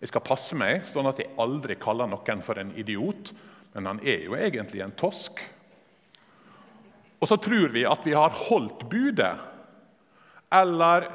jeg 0.00 0.10
skal 0.10 0.24
passe 0.26 0.56
meg 0.58 0.84
sånn 0.88 1.08
at 1.08 1.20
jeg 1.22 1.32
aldri 1.40 1.76
kaller 1.80 2.08
noen 2.10 2.42
for 2.44 2.60
en 2.60 2.72
idiot, 2.76 3.32
men 3.74 3.88
han 3.88 4.00
er 4.04 4.26
jo 4.26 4.36
egentlig 4.36 4.82
en 4.84 4.94
tosk. 4.96 5.40
Og 7.26 7.28
så 7.28 7.36
tror 7.42 7.72
vi 7.74 7.80
at 7.82 8.04
vi 8.06 8.12
har 8.14 8.30
holdt 8.30 8.84
budet. 8.86 9.32
Eller 10.54 11.08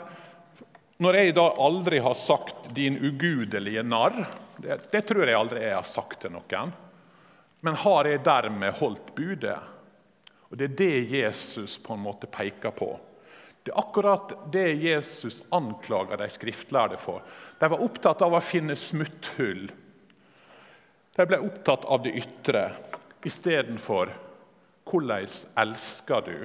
når 0.99 1.15
jeg 1.15 1.35
da 1.37 1.45
aldri 1.55 2.01
har 2.03 2.17
sagt 2.19 2.65
'din 2.75 2.97
ugudelige 2.99 3.83
narr' 3.83 4.25
det, 4.57 4.91
det 4.91 5.01
tror 5.07 5.23
jeg 5.23 5.39
aldri 5.39 5.61
jeg 5.63 5.75
har 5.75 5.87
sagt 5.87 6.19
til 6.19 6.33
noen. 6.35 6.73
Men 7.63 7.79
har 7.79 8.09
jeg 8.11 8.25
dermed 8.25 8.75
holdt 8.75 9.15
budet? 9.15 9.55
Og 10.51 10.57
Det 10.57 10.65
er 10.65 10.75
det 10.75 11.11
Jesus 11.15 11.77
på 11.79 11.93
en 11.93 12.03
måte 12.03 12.27
peker 12.27 12.71
på. 12.75 12.99
Det 13.63 13.71
er 13.71 13.79
akkurat 13.79 14.51
det 14.51 14.83
Jesus 14.83 15.43
anklager 15.49 16.17
de 16.17 16.27
skriftlærde 16.29 16.97
for. 16.97 17.21
De 17.59 17.69
var 17.69 17.79
opptatt 17.79 18.21
av 18.21 18.35
å 18.35 18.43
finne 18.43 18.75
smutthull. 18.75 19.71
De 21.15 21.25
ble 21.25 21.39
opptatt 21.39 21.85
av 21.85 22.03
det 22.03 22.17
ytre 22.19 22.73
istedenfor 23.23 24.11
hvordan 24.91 25.29
elsker 25.63 26.27
du 26.27 26.35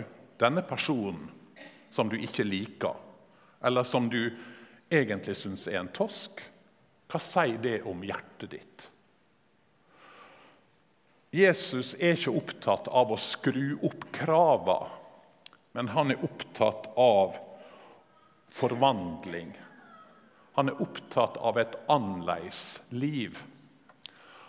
denne 0.40 0.62
personen 0.66 1.26
som 1.90 2.08
du 2.12 2.16
ikke 2.20 2.46
liker? 2.46 2.94
eller 3.66 3.82
som 3.82 4.08
du 4.10 4.36
egentlig 4.90 5.36
syns 5.36 5.66
er 5.68 5.80
en 5.80 5.92
tosk, 5.94 6.40
hva 7.10 7.20
sier 7.22 7.58
det 7.62 7.80
om 7.88 8.04
hjertet 8.06 8.52
ditt? 8.52 8.86
Jesus 11.34 11.94
er 11.98 12.14
ikke 12.14 12.36
opptatt 12.38 12.86
av 12.88 13.10
å 13.12 13.18
skru 13.20 13.76
opp 13.84 14.06
kravene, 14.14 14.92
men 15.76 15.90
han 15.92 16.14
er 16.14 16.22
opptatt 16.24 16.86
av 16.96 17.36
forvandling. 18.56 19.50
Han 20.56 20.70
er 20.70 20.78
opptatt 20.80 21.36
av 21.36 21.58
et 21.60 21.74
annerledes 21.92 22.78
liv. 22.94 23.36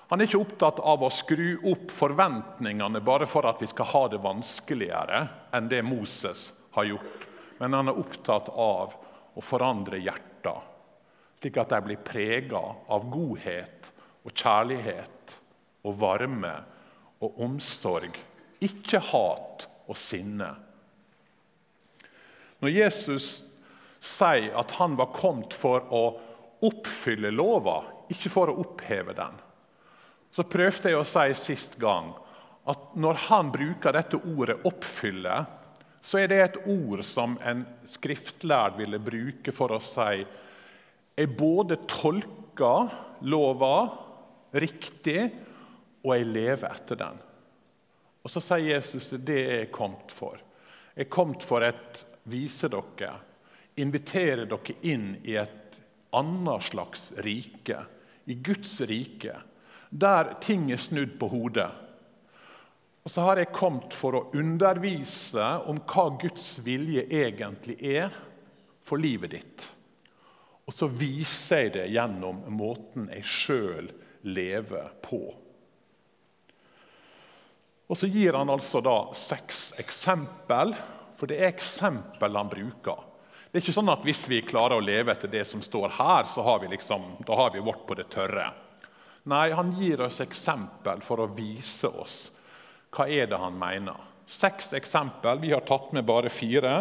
Han 0.08 0.22
er 0.22 0.30
ikke 0.30 0.40
opptatt 0.40 0.80
av 0.80 1.02
å 1.04 1.10
skru 1.12 1.58
opp 1.68 1.92
forventningene 1.92 3.02
bare 3.04 3.28
for 3.28 3.48
at 3.50 3.60
vi 3.60 3.68
skal 3.68 3.90
ha 3.92 4.04
det 4.14 4.22
vanskeligere 4.24 5.26
enn 5.56 5.68
det 5.68 5.82
Moses 5.84 6.54
har 6.78 6.88
gjort. 6.88 7.26
Men 7.60 7.76
han 7.76 7.92
er 7.92 8.00
opptatt 8.00 8.48
av 8.54 8.94
å 9.38 9.44
forandre 9.44 10.00
hjerter, 10.00 10.62
slik 11.42 11.60
at 11.60 11.74
de 11.74 11.82
blir 11.90 12.00
prega 12.08 12.62
av 12.88 13.08
godhet 13.12 13.92
og 14.24 14.32
kjærlighet 14.32 15.36
og 15.88 16.00
varme 16.00 16.54
og 17.24 17.42
omsorg, 17.44 18.16
ikke 18.64 19.02
hat 19.10 19.68
og 19.88 20.00
sinne. 20.00 20.54
Når 22.64 22.74
Jesus 22.74 23.28
sier 24.00 24.56
at 24.58 24.72
han 24.80 24.96
var 24.98 25.12
kommet 25.14 25.54
for 25.58 25.84
å 25.94 26.04
oppfylle 26.66 27.30
lova, 27.34 27.82
ikke 28.14 28.32
for 28.32 28.50
å 28.50 28.58
oppheve 28.64 29.14
den, 29.18 29.36
så 30.38 30.46
prøvde 30.46 30.92
jeg 30.92 31.00
å 31.00 31.06
si 31.08 31.30
sist 31.34 31.80
gang 31.82 32.12
at 32.70 32.92
når 33.00 33.24
han 33.26 33.48
bruker 33.50 33.96
dette 33.96 34.20
ordet 34.20 34.60
'oppfylle', 34.62 35.46
så 36.02 36.20
er 36.22 36.28
det 36.30 36.38
et 36.44 36.60
ord 36.70 37.02
som 37.04 37.34
en 37.42 37.64
skriftlærd 37.88 38.78
ville 38.78 39.00
bruke 39.02 39.52
for 39.52 39.74
å 39.74 39.82
si 39.82 40.26
Jeg 41.18 41.34
både 41.34 41.80
tolker 41.90 42.92
lova 43.26 43.90
riktig, 44.54 45.32
og 46.06 46.14
jeg 46.14 46.30
lever 46.30 46.70
etter 46.70 46.96
den. 46.96 47.18
Og 48.22 48.30
Så 48.30 48.40
sier 48.40 48.76
Jesus 48.76 49.10
det 49.10 49.40
er 49.42 49.60
jeg 49.64 49.72
kommet 49.72 50.14
for. 50.14 50.38
Jeg 50.94 51.08
er 51.08 51.10
kommet 51.10 51.42
for 51.42 51.66
å 51.66 51.72
vise 52.30 52.70
dere, 52.70 53.16
invitere 53.76 54.46
dere 54.46 54.78
inn 54.84 55.16
i 55.26 55.34
et 55.34 55.82
annet 56.14 56.64
slags 56.64 57.14
rike, 57.26 57.82
i 58.28 58.36
Guds 58.36 58.82
rike, 58.82 59.34
der 59.90 60.34
ting 60.44 60.72
er 60.72 60.82
snudd 60.82 61.16
på 61.20 61.30
hodet. 61.32 61.70
Og 63.08 63.12
så 63.12 63.24
har 63.24 63.40
jeg 63.40 63.54
kommet 63.56 63.96
for 63.96 64.18
å 64.18 64.26
undervise 64.36 65.46
om 65.72 65.80
hva 65.88 66.10
Guds 66.20 66.58
vilje 66.66 67.06
egentlig 67.08 67.78
er 67.80 68.12
for 68.84 69.00
livet 69.00 69.32
ditt. 69.38 69.68
Og 70.68 70.76
så 70.76 70.90
viser 70.92 71.64
jeg 71.64 71.74
det 71.78 71.86
gjennom 71.96 72.42
måten 72.52 73.08
jeg 73.14 73.24
sjøl 73.24 73.88
lever 74.28 74.90
på. 75.00 75.22
Og 77.88 77.96
Så 77.96 78.10
gir 78.12 78.36
han 78.36 78.52
altså 78.52 78.82
da 78.84 78.98
seks 79.16 79.72
eksempel, 79.80 80.76
for 81.16 81.32
det 81.32 81.40
er 81.40 81.54
eksempel 81.54 82.36
han 82.36 82.52
bruker. 82.52 83.06
Det 83.48 83.62
er 83.62 83.64
ikke 83.64 83.78
sånn 83.80 83.96
at 83.96 84.04
hvis 84.04 84.26
vi 84.28 84.44
klarer 84.44 84.76
å 84.76 84.84
leve 84.84 85.14
etter 85.16 85.32
det 85.32 85.46
som 85.48 85.64
står 85.64 85.96
her, 85.96 86.28
så 86.28 86.44
har 86.44 86.60
vi, 86.60 86.68
liksom, 86.76 87.06
da 87.24 87.40
har 87.40 87.54
vi 87.56 87.64
vårt 87.64 87.88
på 87.88 87.96
det 87.96 88.10
tørre. 88.12 88.50
Nei, 89.28 89.52
han 89.52 89.74
gir 89.76 90.02
oss 90.06 90.22
eksempel 90.24 91.02
for 91.04 91.20
å 91.20 91.32
vise 91.36 91.90
oss 91.92 92.20
hva 92.96 93.10
er 93.12 93.28
det 93.28 93.40
han 93.42 93.58
mener. 93.60 94.00
Seks 94.28 94.72
eksempel. 94.78 95.42
Vi 95.44 95.52
har 95.52 95.66
tatt 95.68 95.92
med 95.96 96.08
bare 96.08 96.32
fire. 96.32 96.72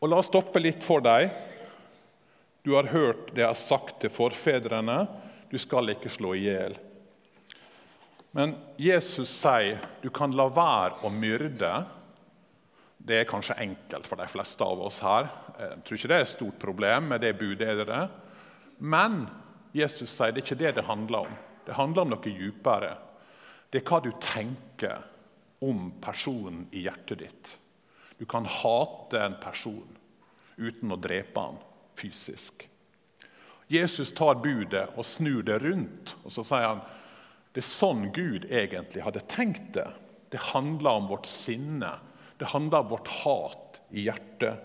Og 0.00 0.08
La 0.08 0.20
oss 0.20 0.30
stoppe 0.32 0.60
litt 0.60 0.84
for 0.84 1.04
deg. 1.04 1.28
Du 2.64 2.74
har 2.74 2.88
hørt 2.90 3.30
det 3.34 3.44
jeg 3.44 3.52
har 3.52 3.60
sagt 3.60 4.00
til 4.02 4.12
forfedrene. 4.12 5.04
Du 5.52 5.56
skal 5.60 5.92
ikke 5.92 6.10
slå 6.10 6.32
i 6.34 6.48
hjel. 6.48 6.74
Men 8.36 8.56
Jesus 8.80 9.30
sier 9.32 9.78
du 10.02 10.10
kan 10.12 10.34
la 10.36 10.48
være 10.52 11.06
å 11.06 11.12
myrde. 11.12 11.72
Det 12.96 13.20
er 13.20 13.28
kanskje 13.28 13.60
enkelt 13.62 14.08
for 14.08 14.20
de 14.20 14.26
fleste 14.32 14.64
av 14.64 14.82
oss 14.88 14.98
her. 15.04 15.28
Jeg 15.60 15.82
tror 15.84 16.00
ikke 16.00 16.10
det 16.10 16.18
er 16.18 16.26
et 16.26 16.36
stort 16.36 16.58
problem 16.60 17.12
med 17.12 17.22
det 17.24 17.36
budet. 17.38 18.00
Men 18.80 19.26
Jesus 19.74 20.12
sier 20.12 20.32
det 20.32 20.42
er 20.42 20.46
ikke 20.46 20.62
det 20.62 20.74
det 20.78 20.86
handler 20.86 21.26
om. 21.26 21.36
Det 21.66 21.76
handler 21.76 22.06
om 22.06 22.14
noe 22.14 22.32
djupere. 22.32 22.94
Det 23.70 23.80
er 23.80 23.88
hva 23.88 24.00
du 24.04 24.12
tenker 24.22 25.02
om 25.66 25.90
personen 26.02 26.66
i 26.70 26.84
hjertet 26.86 27.22
ditt. 27.24 27.52
Du 28.18 28.24
kan 28.28 28.46
hate 28.48 29.20
en 29.20 29.36
person 29.40 29.96
uten 30.56 30.92
å 30.92 31.00
drepe 31.00 31.42
han 31.42 31.58
fysisk. 31.98 32.64
Jesus 33.68 34.12
tar 34.14 34.38
budet 34.40 34.86
og 34.94 35.04
snur 35.04 35.42
det 35.44 35.58
rundt, 35.64 36.14
og 36.22 36.32
så 36.32 36.44
sier 36.46 36.68
han 36.68 36.84
det 37.56 37.62
er 37.64 37.70
sånn 37.72 38.10
Gud 38.12 38.44
egentlig 38.52 39.02
hadde 39.02 39.24
tenkt 39.32 39.72
det. 39.74 39.88
Det 40.28 40.42
handler 40.52 41.00
om 41.00 41.06
vårt 41.08 41.26
sinne. 41.30 41.94
Det 42.36 42.50
handler 42.52 42.84
om 42.84 42.90
vårt 42.90 43.08
hat 43.22 43.80
i 43.96 44.04
hjertet. 44.04 44.60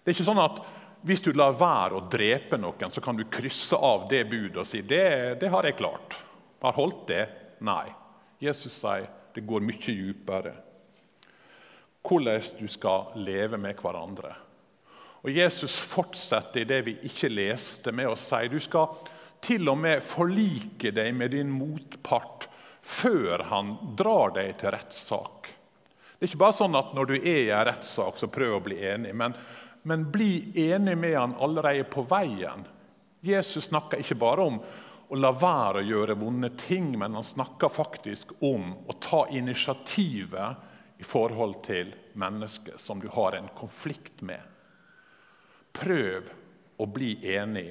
Det 0.00 0.08
er 0.08 0.16
ikke 0.16 0.24
sånn 0.30 0.40
at 0.40 0.62
hvis 1.06 1.22
du 1.22 1.30
lar 1.36 1.54
være 1.54 1.98
å 1.98 2.06
drepe 2.10 2.58
noen, 2.58 2.90
så 2.90 3.02
kan 3.04 3.14
du 3.14 3.22
krysse 3.30 3.78
av 3.78 4.08
det 4.10 4.24
budet 4.26 4.58
og 4.58 4.66
si 4.66 4.80
det, 4.82 5.38
det 5.40 5.50
har 5.52 5.66
jeg 5.68 5.78
klart. 5.78 6.16
Har 6.64 6.74
holdt 6.74 7.04
det? 7.12 7.24
Nei. 7.62 7.86
Jesus 8.42 8.74
sier 8.80 9.06
det 9.36 9.44
går 9.46 9.62
mye 9.62 9.78
dypere. 9.84 10.54
Hvordan 12.06 12.58
du 12.58 12.66
skal 12.70 13.12
leve 13.22 13.58
med 13.60 13.78
hverandre. 13.78 14.32
Og 15.26 15.30
Jesus 15.34 15.74
fortsetter 15.82 16.62
i 16.62 16.68
det 16.68 16.80
vi 16.86 16.96
ikke 17.08 17.30
leste, 17.30 17.92
med 17.94 18.10
å 18.10 18.18
si 18.18 18.46
du 18.50 18.58
skal 18.62 18.94
til 19.42 19.68
og 19.70 19.78
med 19.78 20.02
forlike 20.02 20.92
deg 20.94 21.12
med 21.14 21.34
din 21.34 21.50
motpart 21.52 22.48
før 22.86 23.46
han 23.50 23.74
drar 23.98 24.34
deg 24.36 24.54
til 24.60 24.74
rettssak. 24.74 25.50
Det 26.16 26.24
er 26.24 26.30
ikke 26.30 26.44
bare 26.46 26.56
sånn 26.56 26.78
at 26.78 26.94
når 26.96 27.10
du 27.10 27.16
er 27.18 27.40
i 27.42 27.50
en 27.50 27.66
rettssak, 27.68 28.16
så 28.16 28.30
prøv 28.32 28.56
å 28.56 28.62
bli 28.64 28.78
enig. 28.88 29.12
Men, 29.18 29.34
men 29.86 30.08
bli 30.10 30.52
enig 30.72 30.98
med 30.98 31.14
han 31.18 31.34
allerede 31.38 31.84
på 31.84 32.02
veien. 32.02 32.64
Jesus 33.20 33.68
snakker 33.70 34.02
ikke 34.02 34.18
bare 34.18 34.46
om 34.50 34.56
å 35.08 35.18
la 35.18 35.30
være 35.30 35.84
å 35.84 35.86
gjøre 35.86 36.16
vonde 36.18 36.50
ting, 36.58 36.88
men 36.98 37.14
han 37.14 37.24
snakker 37.24 37.70
faktisk 37.70 38.34
om 38.42 38.72
å 38.90 38.96
ta 38.98 39.22
initiativet 39.30 40.98
i 40.98 41.06
forhold 41.06 41.60
til 41.62 41.94
mennesker 42.18 42.82
som 42.82 42.98
du 42.98 43.06
har 43.14 43.38
en 43.38 43.46
konflikt 43.54 44.26
med. 44.26 44.42
Prøv 45.70 46.32
å 46.82 46.90
bli 46.90 47.14
enig 47.36 47.68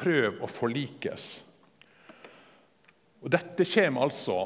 Prøv 0.00 0.40
å 0.40 0.48
forlikes. 0.48 1.30
Og 3.20 3.28
Dette 3.28 3.66
kommer 3.68 4.06
altså, 4.06 4.44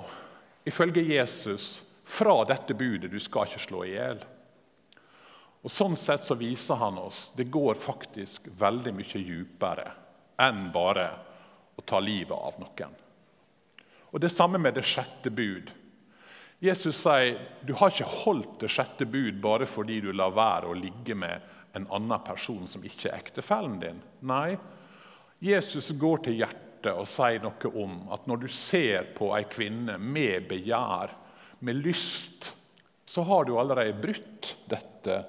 ifølge 0.66 1.04
Jesus, 1.06 1.82
fra 2.04 2.42
dette 2.44 2.74
budet 2.74 3.10
'du 3.10 3.20
skal 3.20 3.46
ikke 3.46 3.62
slå 3.62 3.84
i 3.84 3.94
hjel'. 3.94 4.24
Og 5.64 5.72
Sånn 5.72 5.96
sett 5.96 6.24
så 6.26 6.36
viser 6.36 6.76
han 6.76 6.98
oss 7.00 7.30
det 7.38 7.48
går 7.52 7.78
faktisk 7.80 8.50
veldig 8.58 8.92
mye 8.96 9.20
dypere 9.24 9.86
enn 10.44 10.66
bare 10.74 11.06
å 11.74 11.84
ta 11.86 12.00
livet 12.02 12.36
av 12.36 12.58
noen. 12.60 12.92
Og 14.12 14.20
Det 14.20 14.30
samme 14.30 14.60
med 14.60 14.76
det 14.76 14.84
sjette 14.86 15.32
bud. 15.32 15.72
Jesus 16.62 17.00
sier 17.00 17.40
du 17.66 17.74
har 17.76 17.90
ikke 17.90 18.22
holdt 18.24 18.60
det 18.62 18.70
sjette 18.72 19.08
bud 19.08 19.40
bare 19.42 19.66
fordi 19.66 19.98
du 20.04 20.12
lar 20.12 20.36
være 20.36 20.70
å 20.70 20.76
ligge 20.78 21.16
med 21.18 21.42
en 21.74 21.88
annen 21.90 22.22
person 22.24 22.68
som 22.70 22.84
ikke 22.86 23.10
er 23.10 23.18
ektefellen 23.18 23.80
din. 23.82 23.98
Nei, 24.22 24.54
Jesus 25.42 25.90
går 25.98 26.22
til 26.24 26.38
hjertet 26.38 26.92
og 26.92 27.08
sier 27.10 27.42
noe 27.42 27.72
om 27.80 27.96
at 28.14 28.28
når 28.30 28.44
du 28.44 28.48
ser 28.52 29.10
på 29.16 29.32
ei 29.36 29.42
kvinne 29.50 29.96
med 29.98 30.46
begjær, 30.48 31.16
med 31.64 31.80
lyst, 31.82 32.52
så 33.08 33.24
har 33.26 33.44
du 33.44 33.56
allerede 33.58 33.98
brutt 34.00 34.54
dette, 34.70 35.24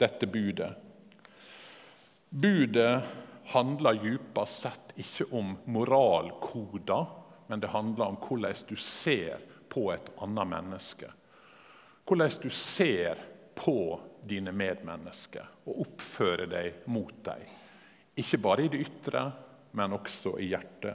dette 0.00 0.26
budet. 0.26 0.72
Budet 2.28 3.02
handler 3.52 4.00
dypest 4.02 4.64
sett 4.64 4.94
ikke 4.98 5.28
om 5.36 5.54
moralkoder, 5.70 7.06
men 7.46 7.60
det 7.60 7.70
handler 7.70 8.14
om 8.14 8.18
hvordan 8.18 8.64
du 8.68 8.76
ser 8.80 9.42
på 9.68 9.90
et 9.92 10.10
annet 10.22 10.50
menneske. 10.50 11.10
Hvordan 12.04 12.40
du 12.42 12.50
ser 12.50 13.20
på 13.54 14.00
dine 14.26 14.52
medmennesker 14.52 15.46
og 15.68 15.84
oppfører 15.84 16.48
deg 16.50 16.86
mot 16.90 17.14
dem. 17.24 17.44
Ikke 18.18 18.38
bare 18.38 18.64
i 18.64 18.70
det 18.72 18.82
ytre, 18.84 19.24
men 19.74 19.96
også 19.96 20.36
i 20.40 20.50
hjertet. 20.52 20.94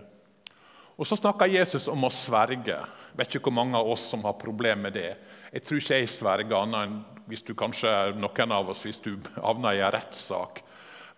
Og 1.00 1.08
Så 1.08 1.16
snakker 1.16 1.48
Jesus 1.48 1.88
om 1.88 2.04
å 2.04 2.12
sverge. 2.12 2.76
Jeg 2.76 3.18
vet 3.18 3.36
ikke 3.36 3.48
hvor 3.48 3.56
mange 3.56 3.80
av 3.80 3.88
oss 3.88 4.04
som 4.12 4.24
har 4.28 4.36
problemer 4.40 4.90
med 4.90 4.98
det. 4.98 5.14
Jeg 5.50 5.66
tror 5.66 5.82
ikke 5.82 6.00
jeg 6.02 6.12
sverger, 6.14 6.58
annet 6.60 6.86
enn 6.86 7.00
hvis 7.30 7.46
du 7.46 7.54
kanskje 7.58 7.90
noen 8.18 8.54
av 8.54 8.70
oss 8.74 8.86
hvis 8.86 9.02
du 9.06 9.16
havner 9.38 9.78
i 9.78 9.84
en 9.86 9.94
rettssak. 9.94 10.64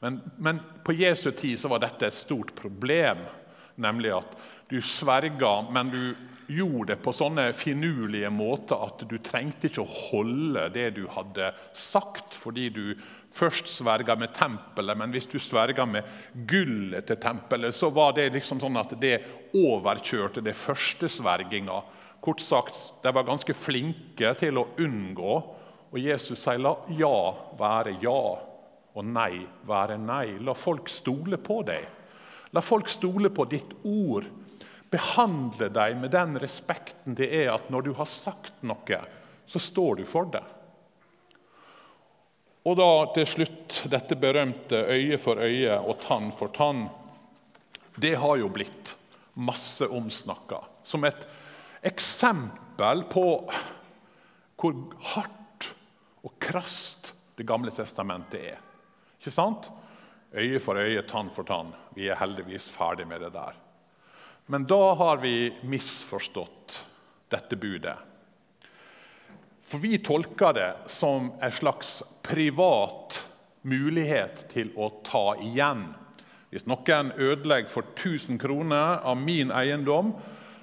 Men, 0.01 0.19
men, 0.37 0.59
på 0.83 0.95
Jesu 0.97 1.29
tid 1.31 1.59
så 1.61 1.69
var 1.71 1.83
dette 1.83 2.07
et 2.07 2.17
stort 2.17 2.55
problem 2.57 3.21
Nemlig 3.81 4.11
at 4.13 4.33
du 4.69 4.81
sverga, 4.83 5.61
men 5.71 5.89
du 5.91 6.01
gjorde 6.51 6.91
det 6.91 6.97
på 7.03 7.13
sånne 7.15 7.47
finurlige 7.55 8.29
måter 8.33 8.83
at 8.83 9.03
du 9.07 9.15
trengte 9.23 9.69
ikke 9.69 9.83
å 9.83 9.95
holde 10.09 10.65
det 10.75 10.89
du 10.97 11.05
hadde 11.11 11.51
sagt, 11.73 12.35
fordi 12.35 12.67
du 12.75 12.83
først 13.31 13.71
sverga 13.71 14.17
med 14.19 14.33
tempelet, 14.35 14.99
men 14.99 15.15
hvis 15.15 15.29
du 15.31 15.37
sverga 15.39 15.85
med 15.87 16.07
gullet 16.47 17.07
til 17.07 17.19
tempelet, 17.23 17.75
så 17.75 17.89
var 17.95 18.15
det 18.17 18.29
liksom 18.35 18.59
sånn 18.63 18.79
at 18.79 18.95
det 19.01 19.15
overkjørte 19.55 20.43
det 20.43 20.55
første 20.57 21.09
sverginga. 21.11 21.81
Kort 22.21 22.39
sagt, 22.39 22.93
De 23.03 23.13
var 23.13 23.25
ganske 23.25 23.53
flinke 23.53 24.33
til 24.37 24.61
å 24.61 24.67
unngå. 24.77 25.33
Og 25.91 25.99
Jesus 25.99 26.39
sier 26.39 26.61
la 26.61 26.75
ja 26.95 27.15
være 27.59 27.97
ja 28.03 28.21
og 28.91 29.07
nei 29.07 29.41
være 29.67 29.97
nei. 29.99 30.37
La 30.43 30.53
folk 30.57 30.89
stole 30.91 31.39
på 31.41 31.61
deg. 31.67 31.87
La 32.51 32.61
folk 32.63 32.89
stole 32.91 33.31
på 33.33 33.45
ditt 33.49 33.73
ord. 33.87 34.27
Behandle 34.91 35.69
dem 35.71 36.01
med 36.03 36.11
den 36.11 36.37
respekten 36.39 37.15
det 37.15 37.29
er 37.31 37.53
at 37.53 37.69
når 37.71 37.87
du 37.87 37.93
har 37.95 38.09
sagt 38.11 38.57
noe, 38.67 38.99
så 39.47 39.59
står 39.59 40.01
du 40.01 40.07
for 40.07 40.27
det. 40.31 40.43
Og 42.67 42.75
da 42.77 42.89
til 43.15 43.25
slutt 43.25 43.79
dette 43.89 44.17
berømte 44.19 44.83
øye 44.91 45.17
for 45.17 45.39
øye 45.41 45.79
og 45.79 46.01
tann 46.03 46.29
for 46.35 46.53
tann. 46.53 46.85
Det 47.95 48.13
har 48.19 48.35
jo 48.37 48.51
blitt 48.53 48.93
masse 49.33 49.87
omsnakka 49.87 50.59
som 50.85 51.07
et 51.07 51.25
eksempel 51.81 53.03
på 53.09 53.25
hvor 54.61 54.75
hardt 55.13 55.71
og 56.21 56.35
krast 56.41 57.15
Det 57.37 57.47
gamle 57.47 57.71
testamentet 57.73 58.43
er. 58.51 58.57
Ikke 59.17 59.31
sant? 59.33 59.71
Øye 60.35 60.59
for 60.61 60.77
øye, 60.77 61.01
tann 61.09 61.31
for 61.33 61.47
tann. 61.47 61.71
Vi 61.95 62.05
er 62.11 62.19
heldigvis 62.19 62.67
ferdig 62.69 63.07
med 63.07 63.23
det 63.23 63.31
der. 63.33 63.55
Men 64.45 64.67
da 64.69 64.93
har 64.99 65.17
vi 65.23 65.49
misforstått 65.63 66.75
dette 67.31 67.57
budet. 67.57 67.95
For 69.61 69.81
vi 69.81 69.97
tolker 70.03 70.53
det 70.53 70.69
som 70.91 71.31
en 71.41 71.55
slags 71.55 72.01
privat 72.21 73.21
mulighet 73.61 74.45
til 74.51 74.71
å 74.75 74.89
ta 75.07 75.37
igjen. 75.41 75.87
Hvis 76.51 76.67
noen 76.67 77.13
ødelegger 77.15 77.71
for 77.71 77.87
1000 77.95 78.41
kroner 78.41 78.99
av 79.07 79.17
min 79.17 79.53
eiendom, 79.55 80.13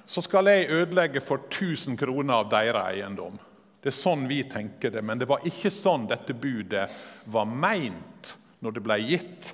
så 0.09 0.23
skal 0.25 0.49
jeg 0.49 0.71
ødelegge 0.73 1.21
for 1.21 1.45
1000 1.45 1.97
kroner 1.99 2.41
av 2.41 2.49
deres 2.49 2.87
eiendom. 2.95 3.37
Det 3.79 3.91
er 3.91 3.95
sånn 3.95 4.25
vi 4.27 4.41
tenker 4.49 4.91
det, 4.91 5.03
men 5.05 5.21
det 5.21 5.27
var 5.29 5.45
ikke 5.47 5.71
sånn 5.71 6.07
dette 6.09 6.33
budet 6.33 6.89
var 7.31 7.45
meint 7.47 8.33
når 8.65 8.75
det 8.75 8.83
ble 8.83 8.97
gitt. 9.05 9.51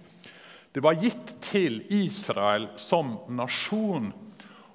Det 0.71 0.81
var 0.83 0.97
gitt 0.99 1.35
til 1.43 1.81
Israel 1.93 2.69
som 2.81 3.17
nasjon 3.35 4.09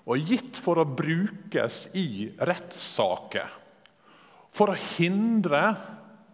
og 0.04 0.30
gitt 0.30 0.60
for 0.60 0.80
å 0.80 0.86
brukes 0.86 1.86
i 1.98 2.28
rettssaker. 2.46 3.48
For 4.50 4.72
å 4.72 4.78
hindre 4.98 5.64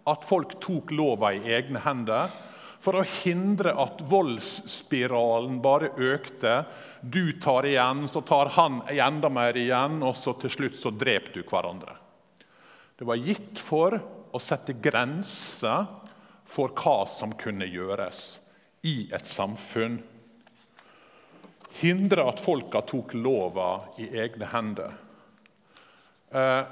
at 0.06 0.26
folk 0.26 0.58
tok 0.62 0.92
lova 0.94 1.32
i 1.34 1.42
egne 1.56 1.82
hender. 1.84 2.30
For 2.82 3.00
å 3.00 3.06
hindre 3.22 3.74
at 3.80 4.02
voldsspiralen 4.10 5.58
bare 5.64 5.90
økte. 5.96 6.60
Du 7.00 7.32
tar 7.32 7.66
igjen, 7.66 8.06
så 8.08 8.20
tar 8.20 8.52
han 8.56 8.80
enda 8.88 9.28
mer 9.28 9.56
igjen, 9.56 10.00
og 10.02 10.16
så 10.16 10.34
til 10.40 10.52
slutt 10.52 10.78
så 10.78 10.92
dreper 10.94 11.36
du 11.36 11.42
hverandre. 11.44 11.96
Det 12.96 13.04
var 13.04 13.20
gitt 13.20 13.60
for 13.60 13.98
å 14.32 14.40
sette 14.40 14.78
grenser 14.80 15.86
for 16.46 16.72
hva 16.76 17.02
som 17.10 17.34
kunne 17.36 17.68
gjøres 17.68 18.26
i 18.86 19.08
et 19.14 19.26
samfunn 19.26 19.98
hindre 21.80 22.24
at 22.24 22.40
folka 22.40 22.80
tok 22.86 23.14
lova 23.18 23.70
i 24.00 24.08
egne 24.16 24.48
hender. 24.52 24.94
Eh, 26.30 26.62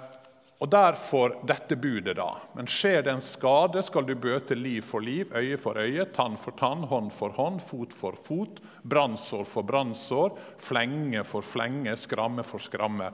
og 0.65 0.71
Derfor 0.73 1.35
dette 1.45 1.77
budet, 1.77 2.15
da. 2.17 2.39
Men 2.57 2.69
skjer 2.71 3.03
det 3.05 3.13
en 3.13 3.25
skade, 3.25 3.83
skal 3.85 4.07
du 4.09 4.15
bøte 4.17 4.57
liv 4.57 4.81
for 4.87 5.05
liv, 5.05 5.29
øye 5.37 5.59
for 5.61 5.77
øye, 5.77 6.07
tann 6.17 6.39
for 6.41 6.57
tann, 6.57 6.87
hånd 6.89 7.11
for 7.13 7.35
hånd, 7.37 7.61
fot 7.61 7.93
for 7.93 8.17
fot, 8.17 8.63
brannsår 8.81 9.43
for 9.45 9.67
brannsår, 9.69 10.33
flenge 10.65 11.21
for 11.29 11.45
flenge, 11.45 11.93
skramme 12.01 12.45
for 12.49 12.65
skramme. 12.65 13.11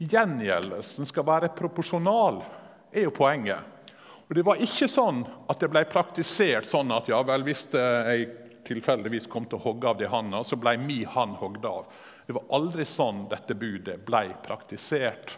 Gjengjeldelsen 0.00 1.10
skal 1.10 1.26
være 1.28 1.50
proporsjonal, 1.58 2.40
er 2.88 3.04
jo 3.04 3.12
poenget. 3.12 3.92
Og 4.30 4.32
Det 4.38 4.44
var 4.48 4.62
ikke 4.64 4.88
sånn 4.88 5.20
at 5.44 5.60
det 5.60 5.68
ble 5.72 5.82
praktisert 5.92 6.68
sånn 6.68 6.94
at 6.96 7.10
ja 7.12 7.18
vel, 7.20 7.44
hvis 7.44 7.66
jeg 7.74 8.30
tilfeldigvis 8.68 9.28
kom 9.28 9.44
til 9.44 9.60
å 9.60 9.66
hogge 9.66 9.92
av 9.92 10.00
de 10.00 10.08
handa, 10.08 10.40
så 10.40 10.56
ble 10.56 10.72
mi 10.80 11.02
hand 11.04 11.36
hogd 11.36 11.68
av. 11.68 11.92
Det 12.24 12.36
var 12.36 12.48
aldri 12.56 12.88
sånn 12.88 13.26
dette 13.28 13.56
budet 13.56 13.98
ble 14.08 14.24
praktisert. 14.44 15.36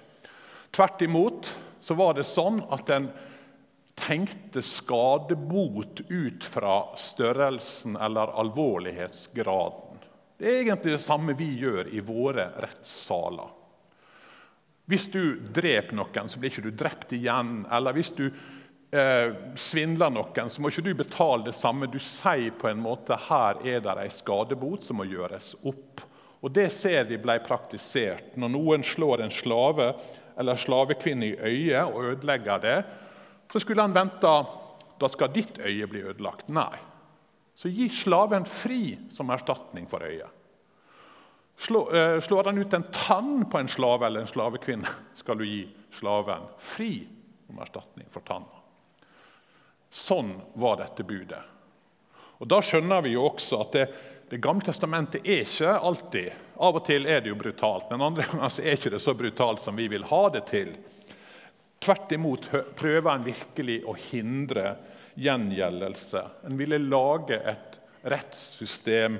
Tvert 0.70 1.02
imot 1.02 1.50
så 1.80 1.96
var 1.98 2.14
det 2.14 2.26
sånn 2.28 2.61
at 2.70 2.90
en 2.94 3.11
tenkte 4.00 4.62
skadebot 4.62 6.00
ut 6.09 6.44
fra 6.44 6.96
størrelsen 6.96 7.96
eller 8.00 8.33
alvorlighetsgraden. 8.40 9.98
Det 10.38 10.48
er 10.48 10.62
egentlig 10.62 10.94
det 10.94 11.02
samme 11.04 11.35
vi 11.37 11.50
gjør 11.61 11.90
i 11.92 12.00
våre 12.00 12.46
rettssaler. 12.64 13.50
Hvis 14.90 15.11
du 15.12 15.37
dreper 15.54 15.94
noen, 15.94 16.30
så 16.30 16.40
blir 16.40 16.50
ikke 16.50 16.64
du 16.64 16.72
drept 16.74 17.12
igjen. 17.14 17.61
Eller 17.70 17.94
hvis 17.94 18.11
du 18.16 18.24
eh, 18.26 19.35
svindler 19.54 20.11
noen, 20.11 20.48
så 20.50 20.62
må 20.62 20.72
ikke 20.72 20.87
du 20.88 20.94
betale 20.98 21.46
det 21.50 21.54
samme. 21.54 21.90
Du 21.92 22.00
sier 22.02 22.56
på 22.56 22.70
en 22.70 22.80
måte 22.83 23.18
her 23.28 23.61
er 23.62 23.85
det 23.85 23.94
en 24.00 24.16
skadebot 24.16 24.88
som 24.88 24.98
må 24.98 25.06
gjøres 25.11 25.52
opp. 25.61 26.06
Og 26.40 26.50
Det 26.56 26.70
ser 26.72 27.04
vi 27.04 27.20
ble 27.20 27.37
praktisert. 27.44 28.33
Når 28.40 28.54
noen 28.56 28.87
slår 28.87 29.26
en 29.26 29.35
slave 29.35 29.92
eller 30.38 30.58
slavekvinne 30.58 31.26
i 31.26 31.36
øyet 31.36 31.94
og 31.94 32.04
ødelegger 32.12 32.58
det, 32.62 32.78
så 33.52 33.62
skulle 33.62 33.82
han 33.82 33.94
vente 33.94 34.34
da 35.00 35.08
skal 35.08 35.32
ditt 35.32 35.58
øye 35.64 35.86
bli 35.88 36.02
ødelagt. 36.04 36.48
Nei. 36.52 36.76
Så 37.54 37.68
gi 37.72 37.88
slaven 37.92 38.44
fri 38.48 38.98
som 39.12 39.30
erstatning 39.32 39.88
for 39.88 40.04
øyet. 40.04 40.28
Slår, 41.60 41.94
eh, 41.94 42.44
han 42.44 42.58
ut 42.58 42.74
en 42.74 42.86
tann 42.92 43.44
på 43.50 43.58
en 43.58 43.68
slave 43.68 44.06
eller 44.06 44.20
en 44.20 44.26
slavekvinne, 44.26 44.88
skal 45.12 45.36
du 45.38 45.44
gi 45.44 45.68
slaven 45.92 46.46
fri 46.58 47.06
som 47.46 47.58
erstatning 47.60 48.08
for 48.08 48.24
tanna. 48.24 48.60
Sånn 49.90 50.32
var 50.54 50.78
dette 50.80 51.04
budet. 51.04 51.42
Og 52.40 52.48
Da 52.48 52.60
skjønner 52.64 53.02
vi 53.02 53.12
jo 53.12 53.26
også 53.28 53.60
at 53.60 53.72
det, 53.72 53.86
det 54.30 54.38
Gamle 54.38 54.64
testamentet 54.64 55.26
er 55.26 55.42
ikke 55.42 55.72
alltid 55.74 56.30
Av 56.62 56.76
og 56.78 56.84
til 56.86 57.06
er 57.08 57.22
det 57.22 57.32
jo 57.32 57.38
brutalt, 57.40 57.88
men 57.90 58.04
andre 58.04 58.26
ganger 58.28 58.46
er 58.60 58.76
det 58.76 58.90
ikke 58.90 59.02
så 59.02 59.14
brutalt 59.16 59.62
som 59.62 59.78
vi 59.78 59.88
vil 59.90 60.04
ha 60.10 60.20
det 60.34 60.44
til. 60.50 60.74
Tvert 61.80 62.12
imot 62.12 62.50
prøver 62.76 63.10
en 63.14 63.24
virkelig 63.24 63.78
å 63.88 63.94
hindre 63.96 64.74
gjengjeldelse. 65.16 66.22
En 66.46 66.60
ville 66.60 66.78
lage 66.84 67.40
et 67.40 67.78
rettssystem 68.12 69.16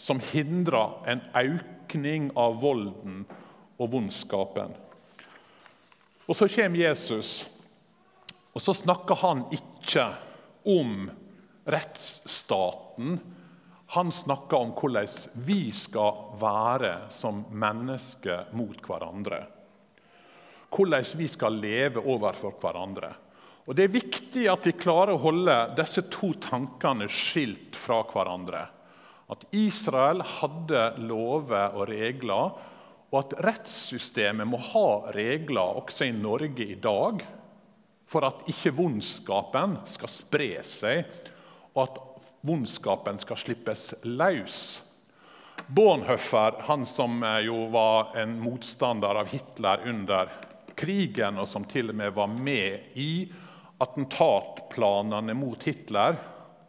som 0.00 0.22
hindrer 0.32 0.96
en 1.12 1.20
økning 1.36 2.30
av 2.32 2.56
volden 2.62 3.26
og 3.76 3.92
vondskapen. 3.92 4.72
Og 6.24 6.38
så 6.38 6.48
kommer 6.48 6.80
Jesus 6.80 7.34
og 8.50 8.62
så 8.62 8.74
snakker 8.74 9.18
han 9.22 9.44
ikke 9.54 10.06
om 10.68 11.10
rettsstaten. 11.70 13.18
Han 13.90 14.12
snakker 14.12 14.56
om 14.56 14.74
hvordan 14.78 15.08
vi 15.46 15.72
skal 15.74 16.36
være 16.38 16.92
som 17.10 17.42
mennesker 17.50 18.52
mot 18.54 18.78
hverandre. 18.86 19.40
Hvordan 20.70 21.08
vi 21.18 21.26
skal 21.30 21.58
leve 21.58 22.04
overfor 22.04 22.54
hverandre. 22.62 23.10
Og 23.66 23.74
Det 23.74 23.84
er 23.84 23.94
viktig 23.94 24.44
at 24.50 24.66
vi 24.66 24.76
klarer 24.78 25.16
å 25.16 25.22
holde 25.24 25.56
disse 25.78 26.04
to 26.10 26.32
tankene 26.42 27.08
skilt 27.10 27.74
fra 27.78 28.00
hverandre. 28.06 28.62
At 29.30 29.44
Israel 29.54 30.22
hadde 30.26 30.84
lover 31.06 31.76
og 31.78 31.90
regler, 31.90 32.54
og 33.10 33.18
at 33.18 33.36
rettssystemet 33.42 34.46
må 34.46 34.58
ha 34.70 35.12
regler 35.14 35.82
også 35.82 36.06
i 36.06 36.14
Norge 36.14 36.66
i 36.66 36.78
dag 36.78 37.22
for 38.10 38.26
at 38.26 38.46
ikke 38.50 38.72
vondskapen 38.74 39.80
skal 39.90 40.10
spre 40.10 40.50
seg, 40.66 41.06
og 41.74 41.82
at 41.84 42.00
vondskapen 42.46 43.18
skal 43.18 43.38
slippes 43.40 43.90
løs. 44.02 44.60
Bornhøffer, 45.66 46.60
han 46.66 46.86
som 46.88 47.22
eh, 47.22 47.44
jo 47.46 47.66
var 47.70 48.16
en 48.18 48.38
motstander 48.42 49.22
av 49.22 49.30
Hitler 49.30 49.84
under 49.90 50.32
krigen, 50.74 51.38
og 51.38 51.48
som 51.48 51.66
til 51.68 51.92
og 51.92 51.98
med 52.00 52.14
var 52.16 52.30
med 52.32 52.96
i 52.98 53.28
attentatplanene 53.80 55.34
mot 55.36 55.62
Hitler, 55.64 56.18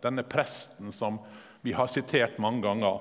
denne 0.03 0.25
presten 0.27 0.91
som 0.93 1.19
vi 1.61 1.73
har 1.77 1.89
sitert 1.91 2.39
mange 2.41 2.65
ganger, 2.65 2.99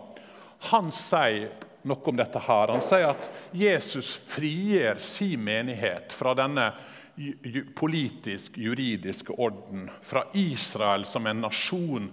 han 0.70 0.90
sier 0.92 1.50
noe 1.88 2.12
om 2.12 2.16
dette. 2.16 2.40
her. 2.44 2.68
Han 2.68 2.84
sier 2.84 3.10
at 3.14 3.30
Jesus 3.56 4.12
frigjør 4.28 5.00
sin 5.00 5.40
menighet 5.44 6.12
fra 6.12 6.34
denne 6.36 6.70
politisk, 7.76 8.56
juridiske 8.58 9.32
orden 9.32 9.88
fra 10.04 10.24
Israel 10.36 11.04
som 11.08 11.26
en 11.26 11.42
nasjon 11.44 12.10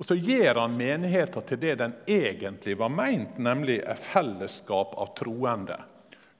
Og 0.00 0.06
så 0.08 0.16
gjør 0.16 0.62
han 0.62 0.78
menigheten 0.78 1.44
til 1.44 1.60
det 1.60 1.74
den 1.82 1.92
egentlig 2.08 2.78
var 2.80 2.92
meint, 2.92 3.36
nemlig 3.36 3.82
et 3.84 4.00
fellesskap 4.00 4.94
av 4.96 5.12
troende. 5.18 5.76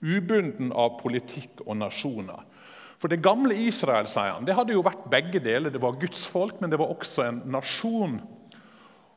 Ubunden 0.01 0.73
av 0.73 0.97
politikk 1.03 1.61
og 1.67 1.77
nasjoner. 1.83 2.47
For 3.01 3.13
det 3.13 3.21
gamle 3.25 3.57
Israel 3.69 4.09
sier 4.09 4.33
han, 4.33 4.49
det 4.49 4.57
hadde 4.57 4.73
jo 4.73 4.85
vært 4.85 5.05
begge 5.13 5.45
deler. 5.45 5.73
Det 5.73 5.81
var 5.81 6.01
Guds 6.01 6.25
folk, 6.29 6.57
men 6.61 6.73
det 6.73 6.81
var 6.81 6.93
også 6.93 7.27
en 7.27 7.45
nasjon. 7.53 8.19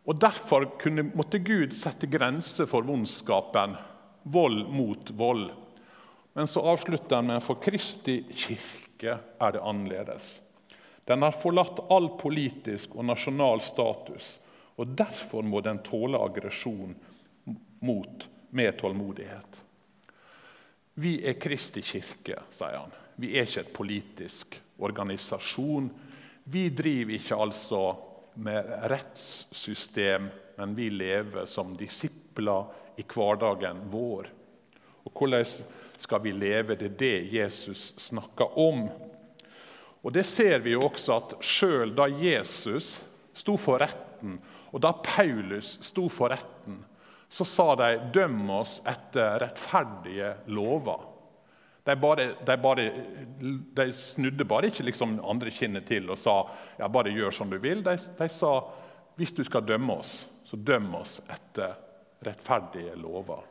Og 0.04 0.20
Derfor 0.20 0.68
kunne, 0.80 1.08
måtte 1.16 1.40
Gud 1.40 1.76
sette 1.80 2.08
grenser 2.12 2.68
for 2.68 2.84
vondskapen. 2.88 3.78
Vold 4.24 4.68
mot 4.72 5.12
vold. 5.20 5.50
Men 6.36 6.48
så 6.52 6.64
avslutter 6.68 7.20
han 7.20 7.32
med 7.32 7.44
for 7.44 7.64
Kristi 7.64 8.22
kirke 8.28 9.20
er 9.40 9.56
det 9.56 9.64
annerledes. 9.64 10.36
Den 11.06 11.22
har 11.22 11.36
forlatt 11.36 11.82
all 11.92 12.10
politisk 12.20 12.96
og 12.96 13.06
nasjonal 13.10 13.62
status, 13.62 14.38
og 14.80 14.96
derfor 14.98 15.44
må 15.46 15.62
den 15.62 15.82
tåle 15.84 16.20
aggresjon 16.24 16.96
mot 17.84 18.28
med 18.56 18.78
tålmodighet. 18.80 19.64
Vi 20.94 21.18
er 21.26 21.40
Kristi 21.42 21.82
kirke, 21.82 22.38
sier 22.54 22.78
han. 22.78 22.94
Vi 23.18 23.34
er 23.34 23.48
ikke 23.48 23.66
et 23.66 23.74
politisk 23.76 24.56
organisasjon. 24.84 25.90
Vi 26.44 26.68
driver 26.70 27.18
ikke 27.18 27.40
altså 27.46 27.82
med 28.46 28.70
rettssystem, 28.92 30.30
men 30.58 30.76
vi 30.78 30.90
lever 30.94 31.46
som 31.50 31.74
disipler 31.78 32.70
i 32.98 33.06
hverdagen 33.10 33.84
vår. 33.92 34.30
Og 35.04 35.18
hvordan 35.18 35.46
skal 35.98 36.22
vi 36.24 36.34
leve? 36.36 36.78
Det 36.78 36.92
er 36.92 37.00
det 37.00 37.34
Jesus 37.34 37.94
snakker 38.02 38.58
om. 38.60 38.86
Og 40.04 40.12
Det 40.12 40.24
ser 40.28 40.60
vi 40.60 40.76
jo 40.76 40.84
også 40.84 41.16
at 41.16 41.36
sjøl 41.44 41.94
da 41.96 42.10
Jesus 42.12 42.98
sto 43.34 43.56
for 43.58 43.80
retten, 43.82 44.36
og 44.74 44.82
da 44.84 44.92
Paulus 45.04 45.78
sto 45.86 46.10
for 46.12 46.34
retten, 46.34 46.82
så 47.30 47.46
sa 47.46 47.76
de 47.76 48.12
'døm 48.14 48.50
oss 48.50 48.82
etter 48.86 49.40
rettferdige 49.42 50.36
lover'. 50.48 51.08
De, 51.84 51.96
bare, 51.96 52.28
de, 52.46 52.58
bare, 52.58 52.92
de 53.76 53.94
snudde 53.94 54.46
bare 54.46 54.70
ikke 54.70 54.84
liksom 54.84 55.18
andre 55.26 55.52
kinnet 55.52 55.88
til 55.88 56.10
og 56.10 56.18
sa 56.18 56.36
ja, 56.78 56.88
'bare 56.88 57.10
gjør 57.10 57.32
som 57.32 57.50
du 57.50 57.58
vil'. 57.58 57.84
De, 57.84 57.98
de 57.98 58.30
sa 58.30 58.62
'hvis 59.16 59.34
du 59.34 59.44
skal 59.44 59.66
dømme 59.66 59.94
oss, 59.94 60.28
så 60.46 60.58
døm 60.58 60.96
oss 60.96 61.22
etter 61.30 61.76
rettferdige 62.26 62.96
lover'. 62.96 63.44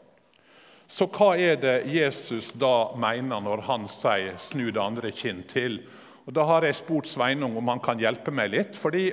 Så 0.89 1.07
hva 1.07 1.37
er 1.41 1.57
det 1.57 1.89
Jesus 1.89 2.53
da 2.53 2.95
mener 2.97 3.41
når 3.41 3.61
han 3.67 3.89
sier 3.89 4.37
'snu 4.37 4.71
det 4.71 4.83
andre 4.83 5.11
kinn 5.11 5.43
til'? 5.49 5.81
Og 6.27 6.33
Da 6.33 6.45
har 6.45 6.63
jeg 6.63 6.79
spurt 6.79 7.11
Sveinung 7.11 7.57
om 7.57 7.69
han 7.69 7.81
kan 7.83 7.99
hjelpe 7.99 8.31
meg 8.31 8.51
litt. 8.51 8.77
fordi 8.77 9.13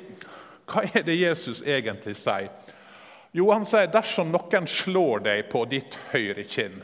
hva 0.70 0.84
er 0.94 1.04
det 1.04 1.16
Jesus 1.18 1.64
egentlig 1.66 2.16
sier? 2.18 2.50
Jo, 3.32 3.52
han 3.52 3.66
sier 3.66 3.90
dersom 3.90 4.32
noen 4.32 4.68
slår 4.68 5.20
deg 5.26 5.50
på 5.50 5.66
ditt 5.70 5.98
høyre 6.12 6.44
kinn 6.50 6.82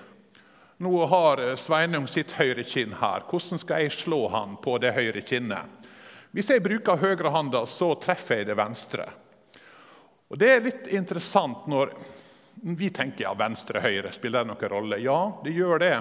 Nå 0.77 1.05
har 1.05 1.39
Sveinung 1.55 2.03
sitt 2.07 2.33
høyre 2.35 2.63
kinn 2.67 2.97
her. 2.99 3.23
Hvordan 3.29 3.61
skal 3.61 3.85
jeg 3.85 3.93
slå 3.95 4.25
han 4.27 4.57
på 4.59 4.73
det 4.83 4.91
høyre 4.91 5.21
kinnet? 5.23 5.71
Hvis 6.35 6.49
jeg 6.51 6.63
bruker 6.65 6.99
høyrehånda, 6.99 7.61
så 7.63 7.93
treffer 7.95 8.41
jeg 8.41 8.49
det 8.49 8.57
venstre. 8.59 9.05
Og 10.27 10.37
Det 10.37 10.49
er 10.51 10.65
litt 10.65 10.89
interessant 10.91 11.63
når 11.71 11.93
vi 12.75 12.89
tenker 12.89 13.23
ja, 13.23 13.31
venstre-høyre, 13.39 14.11
spiller 14.11 14.43
det 14.43 14.51
noen 14.51 14.71
rolle? 14.73 14.99
Ja, 14.99 15.19
det 15.45 15.55
gjør 15.55 15.79
det. 15.79 15.93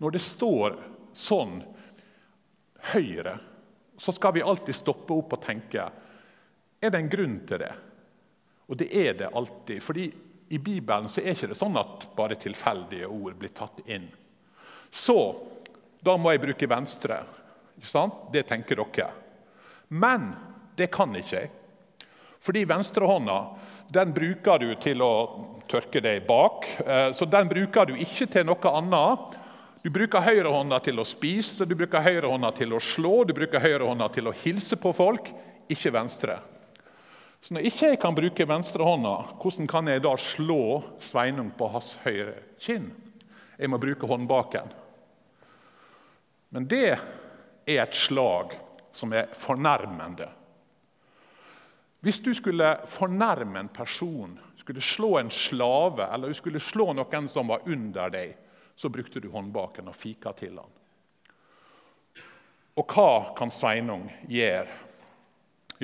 Når 0.00 0.16
det 0.16 0.22
står 0.24 0.78
sånn 1.12 1.58
høyre, 2.94 3.36
så 4.00 4.12
skal 4.12 4.34
vi 4.36 4.42
alltid 4.42 4.76
stoppe 4.76 5.14
opp 5.14 5.36
og 5.36 5.42
tenke 5.44 5.84
er 6.80 6.92
det 6.92 6.98
en 6.98 7.12
grunn 7.12 7.36
til 7.48 7.60
det. 7.60 7.72
Og 8.70 8.78
det 8.80 8.88
er 8.96 9.14
det 9.18 9.28
alltid. 9.36 9.82
fordi 9.82 10.12
i 10.48 10.58
Bibelen 10.58 11.08
så 11.08 11.20
er 11.20 11.34
ikke 11.34 11.50
det 11.52 11.58
sånn 11.58 11.76
at 11.78 12.08
bare 12.16 12.38
tilfeldige 12.40 13.06
ord 13.06 13.36
blir 13.38 13.52
tatt 13.54 13.82
inn. 13.86 14.08
Så 14.90 15.16
da 16.02 16.16
må 16.16 16.32
jeg 16.32 16.42
bruke 16.42 16.70
venstre. 16.70 17.20
Ikke 17.76 17.90
sant? 17.90 18.14
Det 18.32 18.46
tenker 18.48 18.80
dere. 18.80 19.10
Men 19.88 20.32
det 20.76 20.88
kan 20.90 21.14
ikke 21.14 21.36
jeg. 21.36 21.50
Fordi 22.40 22.64
venstrehånda 22.64 23.38
den 23.92 24.14
bruker 24.14 24.58
du 24.62 24.72
til 24.80 25.02
å 25.02 25.12
tørke 25.70 26.00
deg 26.02 26.24
bak. 26.26 26.66
Eh, 26.86 27.10
så 27.12 27.26
den 27.26 27.50
bruker 27.50 27.90
du 27.90 27.96
ikke 27.98 28.26
til 28.30 28.46
noe 28.46 28.74
annet 28.80 29.39
du 29.82 29.90
bruker 29.90 30.20
høyrehånda 30.20 30.80
til 30.84 31.00
å 31.00 31.06
spise, 31.08 31.64
du 31.64 31.74
bruker 31.78 32.04
høyrehånda 32.04 32.52
til 32.58 32.74
å 32.76 32.80
slå, 32.82 33.22
du 33.24 33.32
bruker 33.36 33.62
høyrehånda 33.62 34.10
til 34.12 34.28
å 34.28 34.36
hilse 34.42 34.76
på 34.80 34.92
folk, 34.96 35.30
ikke 35.72 35.92
venstre. 35.94 36.36
Så 37.40 37.54
når 37.56 37.70
ikke 37.70 37.92
jeg 37.92 38.00
kan 38.02 38.16
bruke 38.16 38.44
venstrehånda, 38.44 39.14
hvordan 39.40 39.68
kan 39.70 39.88
jeg 39.88 40.02
da 40.04 40.12
slå 40.20 40.82
Sveinung 41.00 41.48
på 41.56 41.70
hans 41.72 41.94
høyre 42.04 42.36
kinn? 42.60 42.90
Jeg 43.56 43.72
må 43.72 43.80
bruke 43.80 44.08
håndbaken. 44.08 44.68
Men 46.52 46.66
det 46.68 46.84
er 46.90 47.80
et 47.80 47.96
slag 47.96 48.52
som 48.92 49.14
er 49.16 49.30
fornærmende. 49.32 50.28
Hvis 52.04 52.20
du 52.24 52.32
skulle 52.36 52.74
fornærme 52.88 53.60
en 53.60 53.72
person, 53.72 54.32
skulle 54.60 54.84
slå 54.84 55.16
en 55.20 55.32
slave 55.32 56.08
eller 56.12 56.32
du 56.32 56.36
skulle 56.36 56.60
slå 56.60 56.90
noen 56.96 57.28
som 57.28 57.48
var 57.52 57.64
under 57.68 58.12
deg, 58.12 58.36
så 58.80 58.88
brukte 58.88 59.20
du 59.20 59.28
håndbaken 59.28 59.90
og 59.92 59.96
fika 59.96 60.30
til 60.32 60.54
han. 60.56 60.70
Og 62.80 62.94
hva 62.94 63.34
kan 63.36 63.50
Sveinung 63.52 64.06
gjøre? 64.24 64.78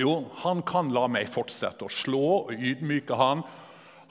Jo, 0.00 0.14
han 0.40 0.62
kan 0.64 0.88
la 0.96 1.02
meg 1.12 1.28
fortsette 1.28 1.84
å 1.84 1.92
slå 1.92 2.22
og 2.38 2.54
ydmyke 2.56 3.18
han. 3.20 3.42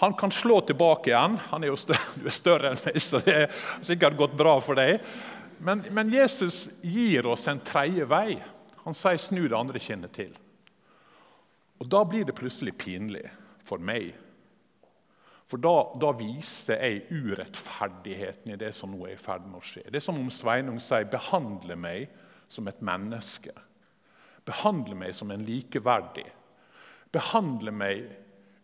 Han 0.03 0.13
kan 0.19 0.33
slå 0.33 0.59
tilbake 0.69 1.09
igjen. 1.09 1.39
Han 1.49 1.65
er 1.65 1.71
jo 1.71 1.79
større, 1.81 2.11
du 2.21 2.29
er 2.29 2.37
større 2.37 2.71
enn 2.75 2.83
meg, 2.85 2.99
så 3.01 3.23
det 3.25 3.35
er 3.39 3.63
sikkert 3.85 4.19
gått 4.19 4.37
bra 4.37 4.53
for 4.61 4.77
deg. 4.77 5.01
Men, 5.65 5.81
men 5.89 6.13
Jesus 6.13 6.67
gir 6.85 7.25
oss 7.31 7.47
en 7.49 7.63
tredje 7.65 8.05
vei. 8.05 8.37
Han 8.83 8.93
sier 8.93 9.17
'snu 9.17 9.47
det 9.47 9.57
andre 9.57 9.81
kinnet 9.81 10.13
til'. 10.13 10.37
Og 11.81 11.89
Da 11.89 12.03
blir 12.05 12.25
det 12.25 12.37
plutselig 12.37 12.77
pinlig 12.77 13.25
for 13.65 13.81
meg 13.81 14.13
for 15.45 15.61
da, 15.61 15.73
da, 16.01 16.09
viser 16.17 16.81
jeg 16.81 17.05
urettferdigheten 17.13 18.55
i 18.55 18.57
det 18.57 18.71
som 18.73 18.93
nå 18.95 19.05
er 19.05 19.13
i 19.13 19.21
ferd 19.21 19.45
med 19.45 19.59
å 19.59 19.65
skje. 19.65 19.83
Det 19.91 19.99
er 19.99 20.05
som 20.07 20.17
om 20.17 20.31
Sveinung 20.33 20.79
sier 20.81 21.05
'behandle 21.05 21.77
meg 21.77 22.09
som 22.49 22.67
et 22.67 22.81
menneske'. 22.81 23.53
Behandle 24.45 24.95
meg 24.95 25.13
som 25.13 25.31
en 25.31 25.45
likeverdig. 25.45 26.25
Behandle 27.13 27.71
meg 27.71 28.09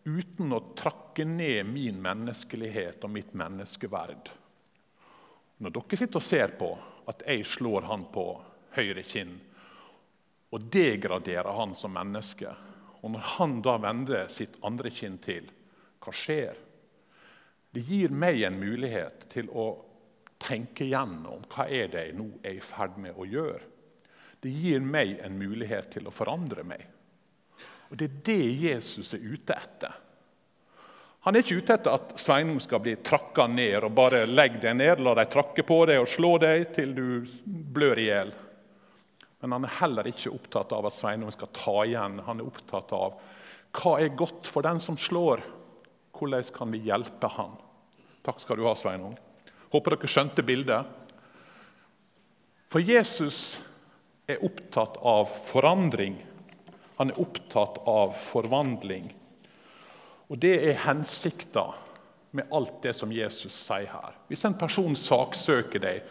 uten 0.05 0.53
å 0.53 0.73
trakke 0.77 1.25
ned 1.25 1.65
min 1.69 2.01
menneskelighet 2.01 3.03
og 3.03 3.13
mitt 3.13 3.33
menneskeverd. 3.37 4.31
Når 5.61 5.69
dere 5.77 5.97
sitter 5.97 6.17
og 6.17 6.25
ser 6.25 6.57
på 6.57 6.71
at 7.07 7.21
jeg 7.27 7.45
slår 7.45 7.85
han 7.85 8.07
på 8.13 8.25
høyre 8.73 9.03
kinn 9.05 9.35
og 10.51 10.65
degraderer 10.73 11.53
han 11.55 11.73
som 11.77 11.93
menneske, 11.93 12.49
og 13.01 13.13
når 13.13 13.27
han 13.37 13.61
da 13.61 13.77
vender 13.81 14.27
sitt 14.29 14.57
andre 14.65 14.89
kinn 14.93 15.17
til, 15.21 15.45
hva 16.01 16.13
skjer? 16.13 16.57
Det 17.71 17.83
gir 17.87 18.11
meg 18.11 18.41
en 18.43 18.59
mulighet 18.59 19.27
til 19.31 19.49
å 19.55 19.69
tenke 20.41 20.87
gjennom 20.89 21.45
hva 21.51 21.67
er 21.69 21.91
det 21.91 22.05
jeg 22.07 22.17
nå 22.17 22.27
er 22.43 22.57
i 22.57 22.63
ferd 22.63 22.97
med 22.99 23.15
å 23.15 23.27
gjøre. 23.27 23.61
Det 24.41 24.49
gir 24.49 24.81
meg 24.81 25.19
en 25.21 25.37
mulighet 25.37 25.91
til 25.93 26.09
å 26.09 26.13
forandre 26.13 26.65
meg. 26.65 26.81
Og 27.91 27.97
Det 27.99 28.07
er 28.07 28.21
det 28.25 28.45
Jesus 28.63 29.13
er 29.13 29.23
ute 29.23 29.55
etter. 29.55 29.93
Han 31.21 31.35
er 31.37 31.43
ikke 31.43 31.59
ute 31.61 31.75
etter 31.77 31.93
at 31.93 32.13
Sveinung 32.17 32.57
skal 32.63 32.81
bli 32.81 32.95
trakka 33.05 33.45
ned 33.45 33.83
og 33.85 33.93
bare 33.93 34.23
legge 34.25 34.63
deg 34.63 34.79
ned, 34.79 35.03
la 35.05 35.13
deg 35.19 35.29
trakke 35.29 35.65
på 35.67 35.83
deg 35.85 36.01
og 36.01 36.09
slå 36.09 36.31
deg 36.41 36.71
til 36.73 36.95
du 36.97 37.05
blør 37.45 38.01
i 38.01 38.07
hjel. 38.07 38.31
Men 39.41 39.53
han 39.53 39.67
er 39.67 39.75
heller 39.83 40.09
ikke 40.09 40.33
opptatt 40.33 40.73
av 40.73 40.87
at 40.89 40.97
Sveinung 40.97 41.29
skal 41.33 41.51
ta 41.53 41.75
igjen. 41.85 42.17
Han 42.25 42.41
er 42.41 42.49
opptatt 42.49 42.93
av 42.97 43.19
hva 43.77 43.93
er 44.01 44.17
godt 44.17 44.49
for 44.49 44.65
den 44.65 44.81
som 44.81 44.97
slår. 44.97 45.43
Hvordan 46.21 46.43
kan 46.53 46.71
vi 46.71 46.77
hjelpe 46.85 47.27
han? 47.33 47.55
Takk 48.21 48.39
skal 48.39 48.59
du 48.59 48.67
ha, 48.67 48.75
Sveinung. 48.77 49.15
Håper 49.73 49.95
dere 49.95 50.09
skjønte 50.11 50.43
bildet. 50.45 50.85
For 52.69 52.83
Jesus 52.85 53.57
er 54.29 54.43
opptatt 54.45 54.99
av 55.01 55.31
forandring. 55.33 56.19
Han 56.99 57.09
er 57.09 57.17
opptatt 57.23 57.81
av 57.89 58.13
forvandling. 58.13 59.09
Og 60.29 60.37
Det 60.37 60.53
er 60.69 60.83
hensikta 60.85 61.71
med 62.37 62.53
alt 62.53 62.77
det 62.85 62.93
som 62.95 63.11
Jesus 63.11 63.57
sier 63.57 63.89
her. 63.89 64.13
Hvis 64.29 64.45
en 64.45 64.55
person 64.55 64.93
saksøker 64.95 65.81
deg 65.83 66.05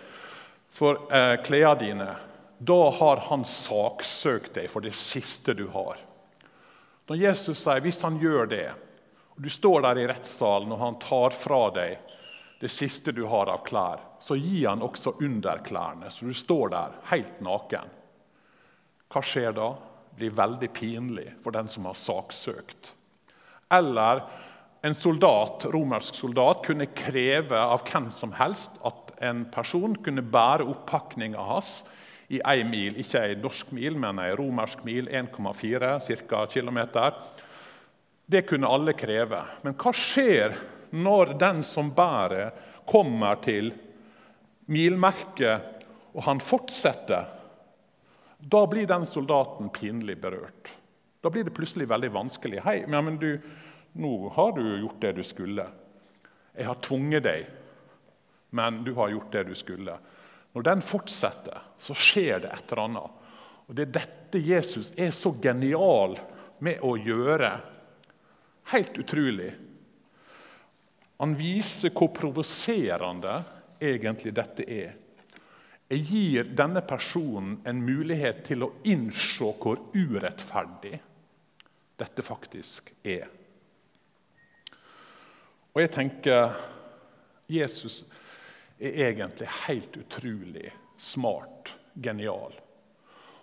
for 0.74 1.06
eh, 1.14 1.38
klærne 1.46 1.78
dine, 1.80 2.10
da 2.58 2.82
har 2.98 3.22
han 3.30 3.46
saksøkt 3.46 4.58
deg 4.58 4.68
for 4.68 4.84
det 4.84 4.92
siste 4.98 5.54
du 5.56 5.68
har. 5.72 6.02
Når 7.08 7.22
Jesus 7.22 7.62
sier 7.62 7.80
hvis 7.86 8.02
han 8.04 8.18
gjør 8.20 8.50
det, 8.50 8.66
du 9.40 9.48
står 9.50 9.82
der 9.86 9.98
i 10.02 10.06
rettssalen, 10.10 10.72
og 10.74 10.82
han 10.82 10.98
tar 11.00 11.32
fra 11.32 11.62
deg 11.72 12.16
det 12.60 12.68
siste 12.68 13.12
du 13.16 13.22
har 13.30 13.48
av 13.48 13.62
klær. 13.64 14.02
Så 14.20 14.36
gir 14.36 14.68
han 14.68 14.84
også 14.84 15.14
underklærne, 15.24 16.10
så 16.12 16.28
du 16.28 16.36
står 16.36 16.74
der 16.74 16.98
helt 17.08 17.40
naken. 17.40 17.94
Hva 19.10 19.22
skjer 19.24 19.56
da? 19.56 19.70
Det 20.10 20.20
blir 20.20 20.36
veldig 20.36 20.68
pinlig 20.76 21.28
for 21.40 21.56
den 21.56 21.70
som 21.72 21.88
har 21.88 21.96
saksøkt. 21.96 22.92
Eller 23.72 24.20
en 24.84 24.96
soldat, 24.96 25.64
romersk 25.72 26.20
soldat 26.20 26.60
kunne 26.66 26.90
kreve 26.92 27.56
av 27.56 27.86
hvem 27.88 28.10
som 28.12 28.34
helst 28.36 28.76
at 28.84 29.14
en 29.24 29.46
person 29.52 29.96
kunne 30.04 30.24
bære 30.24 30.68
oppakninga 30.68 31.40
hans 31.48 31.86
i 32.28 32.40
én 32.44 32.68
mil. 32.68 32.96
Ikke 33.00 33.24
ei 33.24 33.36
norsk 33.40 33.72
mil, 33.76 33.96
men 34.00 34.20
ei 34.20 34.34
romersk 34.36 34.84
mil, 34.84 35.08
1,4 35.08 35.96
km. 36.52 36.80
Det 38.30 38.42
kunne 38.42 38.68
alle 38.70 38.92
kreve. 38.94 39.40
Men 39.66 39.74
hva 39.74 39.90
skjer 39.96 40.52
når 40.94 41.32
den 41.40 41.64
som 41.66 41.88
bærer, 41.90 42.52
kommer 42.86 43.40
til 43.42 43.72
milmerket, 44.70 45.64
og 46.14 46.22
han 46.28 46.42
fortsetter? 46.42 47.24
Da 48.38 48.60
blir 48.70 48.86
den 48.86 49.06
soldaten 49.06 49.72
pinlig 49.74 50.14
berørt. 50.22 50.70
Da 51.20 51.32
blir 51.34 51.48
det 51.48 51.56
plutselig 51.56 51.88
veldig 51.90 52.12
vanskelig. 52.14 52.60
Hei, 52.62 52.76
men 52.86 53.18
du, 53.18 53.32
nå 53.98 54.12
har 54.36 54.54
du 54.54 54.62
gjort 54.78 55.02
det 55.02 55.12
du 55.18 55.24
skulle. 55.26 55.66
Jeg 56.54 56.68
har 56.70 56.78
tvunget 56.86 57.26
deg, 57.26 57.50
men 58.54 58.78
du 58.86 58.92
har 59.00 59.10
gjort 59.10 59.34
det 59.34 59.44
du 59.50 59.52
skulle. 59.58 59.98
Når 60.54 60.68
den 60.70 60.86
fortsetter, 60.86 61.66
så 61.82 61.98
skjer 61.98 62.46
det 62.46 62.54
et 62.54 62.70
eller 62.70 62.84
annet. 62.86 63.18
Og 63.66 63.74
Det 63.74 63.88
er 63.88 63.92
dette 63.98 64.46
Jesus 64.46 64.94
er 64.94 65.10
så 65.10 65.34
genial 65.42 66.14
med 66.62 66.78
å 66.86 66.94
gjøre. 66.94 67.52
Helt 68.70 68.98
utrolig. 68.98 69.50
Han 71.20 71.34
viser 71.34 71.90
hvor 71.90 72.12
provoserende 72.14 73.40
egentlig 73.82 74.32
dette 74.36 74.64
er. 74.64 74.92
Jeg 75.90 76.06
gir 76.06 76.52
denne 76.54 76.82
personen 76.86 77.56
en 77.66 77.82
mulighet 77.82 78.44
til 78.46 78.62
å 78.62 78.70
innse 78.86 79.50
hvor 79.58 79.82
urettferdig 79.90 80.94
dette 81.98 82.22
faktisk 82.22 82.92
er. 83.02 83.26
Og 85.74 85.82
jeg 85.82 85.90
tenker 85.94 86.54
Jesus 87.50 88.04
er 88.78 89.10
egentlig 89.10 89.50
helt 89.66 89.98
utrolig 89.98 90.70
smart, 90.96 91.74
genial. 91.94 92.54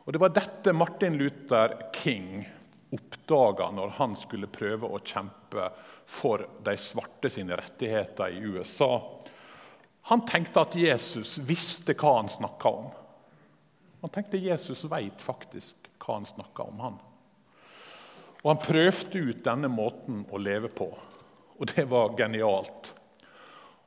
Og 0.07 0.13
Det 0.13 0.23
var 0.23 0.31
dette 0.31 0.73
Martin 0.73 1.19
Luther 1.19 1.75
King 1.93 2.45
oppdaga 2.91 3.71
når 3.71 3.95
han 3.97 4.15
skulle 4.15 4.50
prøve 4.52 4.88
å 4.88 5.02
kjempe 5.04 5.69
for 6.08 6.45
de 6.63 6.76
svarte 6.80 7.30
sine 7.32 7.58
rettigheter 7.60 8.36
i 8.36 8.43
USA. 8.43 8.91
Han 10.08 10.23
tenkte 10.26 10.63
at 10.63 10.78
Jesus 10.80 11.38
visste 11.43 11.97
hva 12.00 12.15
han 12.21 12.32
snakka 12.32 12.69
om. 12.69 12.88
Han 14.02 14.13
tenkte 14.13 14.39
Jesus 14.39 14.86
veit 14.88 15.21
faktisk 15.21 15.89
hva 16.00 16.19
han 16.19 16.30
snakka 16.30 16.63
om. 16.63 16.80
han. 16.80 17.00
Og 18.43 18.54
Han 18.54 18.63
prøvde 18.63 19.19
ut 19.19 19.43
denne 19.43 19.67
måten 19.67 20.23
å 20.32 20.39
leve 20.39 20.69
på, 20.71 20.88
og 21.58 21.73
det 21.76 21.84
var 21.89 22.15
genialt. 22.15 22.93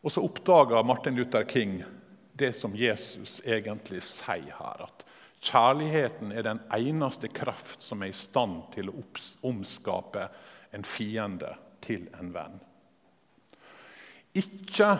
Og 0.03 0.13
Så 0.13 0.25
oppdaga 0.25 0.83
Martin 0.83 1.17
Luther 1.17 1.45
King 1.49 1.85
det 2.33 2.53
som 2.57 2.77
Jesus 2.77 3.41
egentlig 3.45 4.03
sier 4.03 4.53
her. 4.59 4.85
At 4.85 5.07
kjærligheten 5.41 6.33
er 6.33 6.45
den 6.45 6.61
eneste 6.77 7.29
kraft 7.33 7.83
som 7.83 8.03
er 8.03 8.13
i 8.13 8.17
stand 8.17 8.63
til 8.75 8.91
å 8.93 9.03
omskape 9.49 10.29
en 10.77 10.85
fiende 10.85 11.55
til 11.85 12.07
en 12.21 12.33
venn. 12.35 12.59
Ikke 14.37 14.93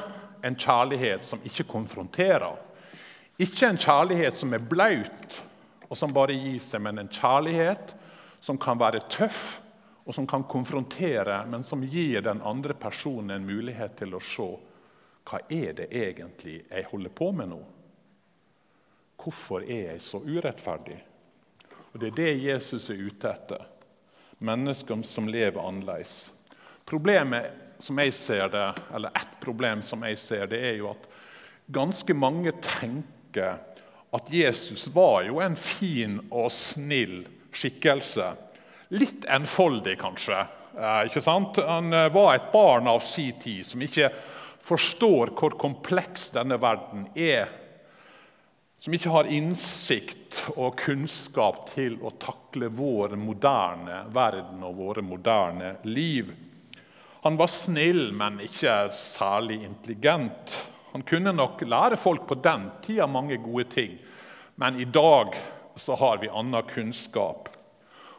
en 0.43 0.57
kjærlighet 0.57 1.25
som 1.25 1.43
ikke 1.47 1.69
konfronterer. 1.71 2.57
Ikke 3.41 3.69
en 3.69 3.81
kjærlighet 3.81 4.37
som 4.37 4.53
er 4.57 4.65
blaut 4.65 5.41
og 5.91 5.97
som 5.99 6.13
bare 6.15 6.37
gir 6.37 6.61
seg, 6.63 6.83
men 6.83 7.03
en 7.03 7.11
kjærlighet 7.11 7.95
som 8.41 8.59
kan 8.61 8.79
være 8.81 9.03
tøff 9.11 9.61
og 10.07 10.15
som 10.17 10.27
kan 10.27 10.45
konfrontere, 10.49 11.45
men 11.47 11.63
som 11.63 11.85
gir 11.85 12.25
den 12.25 12.41
andre 12.43 12.75
personen 12.75 13.37
en 13.37 13.47
mulighet 13.47 13.99
til 14.01 14.17
å 14.17 14.23
se 14.25 14.49
hva 15.31 15.39
er 15.53 15.75
det 15.77 15.91
egentlig 15.95 16.57
jeg 16.65 16.89
holder 16.91 17.13
på 17.15 17.29
med 17.37 17.53
nå? 17.53 17.61
Hvorfor 19.21 19.65
er 19.65 19.93
jeg 19.93 20.03
så 20.05 20.23
urettferdig? 20.25 20.99
Og 21.93 22.01
Det 22.01 22.11
er 22.11 22.17
det 22.17 22.43
Jesus 22.45 22.91
er 22.91 23.01
ute 23.01 23.31
etter. 23.31 23.65
Mennesker 24.39 25.03
som 25.05 25.29
lever 25.29 25.61
annerledes. 25.61 26.31
Problemet 26.89 27.51
som 27.79 27.99
jeg 28.01 28.15
ser 28.15 28.49
det, 28.49 28.69
eller 28.95 29.11
Ett 29.17 29.41
problem 29.41 29.83
som 29.83 30.03
jeg 30.03 30.19
ser, 30.19 30.47
det 30.47 30.61
er 30.61 30.79
jo 30.79 30.91
at 30.91 31.09
ganske 31.73 32.15
mange 32.15 32.53
tenker 32.63 33.59
at 34.11 34.33
Jesus 34.33 34.89
var 34.95 35.23
jo 35.29 35.41
en 35.41 35.57
fin 35.57 36.19
og 36.31 36.51
snill 36.53 37.23
skikkelse. 37.55 38.33
Litt 38.91 39.27
enfoldig, 39.31 39.97
kanskje. 40.01 40.41
Eh, 40.75 41.07
ikke 41.07 41.23
sant? 41.23 41.61
Han 41.63 41.93
eh, 41.95 42.11
var 42.13 42.35
et 42.35 42.51
barn 42.53 42.91
av 42.91 43.05
si 43.07 43.31
tid 43.39 43.67
som 43.67 43.83
ikke 43.83 44.11
forstår 44.61 45.33
hvor 45.39 45.55
kompleks 45.61 46.31
denne 46.35 46.59
verden 46.61 47.07
er. 47.15 47.49
Som 48.81 48.95
ikke 48.97 49.11
har 49.13 49.29
innsikt 49.29 50.39
og 50.55 50.79
kunnskap 50.81 51.67
til 51.75 51.99
å 52.01 52.15
takle 52.17 52.71
vår 52.73 53.13
moderne 53.21 54.07
verden 54.09 54.63
og 54.65 54.79
våre 54.79 55.03
moderne 55.05 55.75
liv. 55.85 56.31
Han 57.21 57.37
var 57.37 57.51
snill, 57.53 58.07
men 58.17 58.39
ikke 58.41 58.87
særlig 58.97 59.59
intelligent. 59.67 60.55
Han 60.95 61.05
kunne 61.05 61.35
nok 61.37 61.61
lære 61.69 62.01
folk 62.01 62.25
på 62.31 62.39
den 62.41 62.71
tida 62.81 63.05
mange 63.05 63.37
gode 63.45 63.69
ting, 63.69 63.99
men 64.57 64.81
i 64.81 64.89
dag 64.89 65.37
så 65.77 66.01
har 66.01 66.25
vi 66.25 66.33
annen 66.33 66.65
kunnskap. 66.73 67.53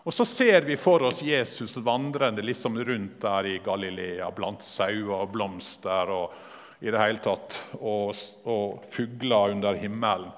Og 0.05 0.13
Så 0.13 0.25
ser 0.25 0.61
vi 0.61 0.77
for 0.77 1.01
oss 1.09 1.23
Jesus 1.25 1.77
vandrende 1.81 2.45
liksom 2.45 2.77
rundt 2.77 3.17
der 3.21 3.49
i 3.49 3.57
Galilea 3.65 4.29
blant 4.29 4.61
sauer 4.61 5.23
og 5.23 5.33
blomster 5.33 6.13
og 6.13 6.39
i 6.81 6.89
det 6.89 6.97
hele 6.97 7.21
tatt, 7.21 7.59
og, 7.77 8.13
og 8.49 8.85
fugler 8.89 9.53
under 9.53 9.77
himmelen. 9.77 10.31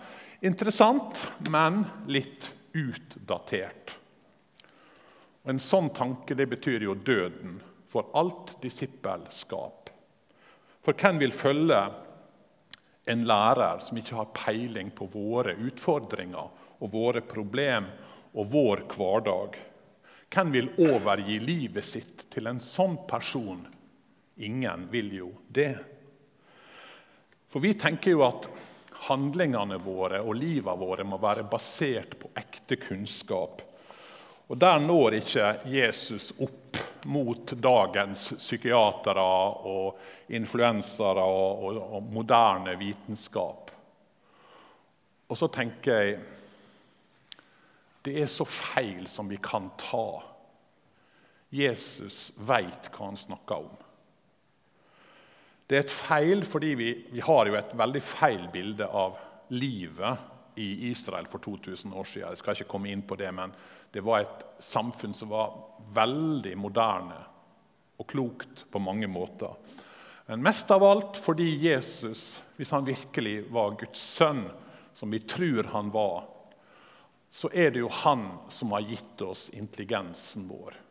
Interessant, 0.44 1.22
men 1.48 1.86
litt 2.12 2.50
utdatert. 2.76 3.94
Og 5.44 5.54
En 5.54 5.60
sånn 5.60 5.88
tanke 5.96 6.36
det 6.36 6.50
betyr 6.52 6.84
jo 6.84 6.96
døden 7.00 7.62
for 7.88 8.10
alt 8.18 8.58
disippelskap. 8.64 9.92
For 10.84 11.00
hvem 11.00 11.22
vil 11.22 11.32
følge 11.32 11.80
en 13.08 13.24
lærer 13.28 13.80
som 13.84 14.00
ikke 14.00 14.18
har 14.20 14.34
peiling 14.36 14.92
på 14.96 15.08
våre 15.14 15.56
utfordringer 15.64 16.52
og 16.80 16.92
våre 16.92 17.24
problem 17.24 17.88
og 18.34 18.52
vår 18.52 18.84
hverdag. 18.92 19.56
Hvem 20.34 20.54
vil 20.56 20.70
overgi 20.90 21.40
livet 21.40 21.88
sitt 21.88 22.28
til 22.34 22.52
en 22.52 22.60
sånn 22.64 22.98
person? 23.08 23.64
Ingen 24.44 24.88
vil 24.92 25.12
jo 25.22 25.32
det. 25.48 25.76
For 27.48 27.64
vi 27.64 27.76
tenker 27.80 28.16
jo 28.16 28.24
at 28.26 28.50
handlingene 29.08 29.78
våre 29.84 30.22
og 30.24 30.36
livet 30.38 30.80
våre 30.80 31.06
må 31.08 31.20
være 31.22 31.46
basert 31.50 32.18
på 32.20 32.32
ekte 32.40 32.78
kunnskap. 32.82 33.62
Og 34.48 34.58
Der 34.60 34.80
når 34.80 35.20
ikke 35.22 35.48
Jesus 35.72 36.34
opp 36.44 36.78
mot 37.10 37.52
dagens 37.60 38.30
psykiatere 38.38 39.24
og 39.68 40.00
influensere 40.36 41.24
og, 41.24 41.64
og, 41.66 41.80
og 41.98 42.12
moderne 42.14 42.76
vitenskap. 42.80 43.72
Og 45.28 45.40
så 45.40 45.50
tenker 45.52 46.00
jeg 46.00 46.20
det 48.04 48.18
er 48.20 48.28
så 48.28 48.46
feil 48.46 49.08
som 49.08 49.30
vi 49.32 49.40
kan 49.40 49.70
ta. 49.80 50.20
Jesus 51.54 52.34
veit 52.44 52.90
hva 52.92 53.08
han 53.08 53.20
snakker 53.20 53.64
om. 53.64 53.78
Det 55.74 55.80
er 55.80 55.88
et 55.88 55.94
feil 56.06 56.44
fordi 56.46 56.76
vi, 56.78 56.88
vi, 57.10 57.22
har 57.26 57.48
jo 57.50 57.56
et 57.58 57.72
veldig 57.74 58.02
feil 58.06 58.44
bilde 58.54 58.86
av 58.86 59.16
livet 59.58 60.60
i 60.62 60.92
Israel 60.92 61.26
for 61.26 61.42
2000 61.42 61.96
år 61.98 62.06
siden. 62.06 62.28
Jeg 62.30 62.42
skal 62.44 62.60
ikke 62.60 62.70
komme 62.76 62.92
inn 62.94 63.02
på 63.02 63.18
det, 63.18 63.32
men 63.34 63.56
det 63.90 64.04
var 64.06 64.22
et 64.22 64.44
samfunn 64.62 65.18
som 65.18 65.32
var 65.32 65.56
veldig 65.96 66.54
moderne 66.62 67.18
og 67.98 68.06
klokt 68.06 68.68
på 68.70 68.84
mange 68.86 69.10
måter. 69.10 69.58
Men 70.30 70.46
mest 70.46 70.70
av 70.78 70.86
alt 70.86 71.18
fordi 71.18 71.50
Jesus, 71.66 72.38
hvis 72.60 72.76
han 72.78 72.86
virkelig 72.86 73.40
var 73.50 73.74
Guds 73.82 74.06
sønn, 74.14 74.46
som 74.94 75.10
vi 75.10 75.24
tror 75.26 75.74
han 75.74 75.90
var, 75.90 76.28
så 77.34 77.50
er 77.50 77.74
det 77.74 77.82
jo 77.82 77.90
han 78.04 78.28
som 78.54 78.78
har 78.78 78.86
gitt 78.94 79.26
oss 79.26 79.50
intelligensen 79.58 80.46
vår. 80.54 80.83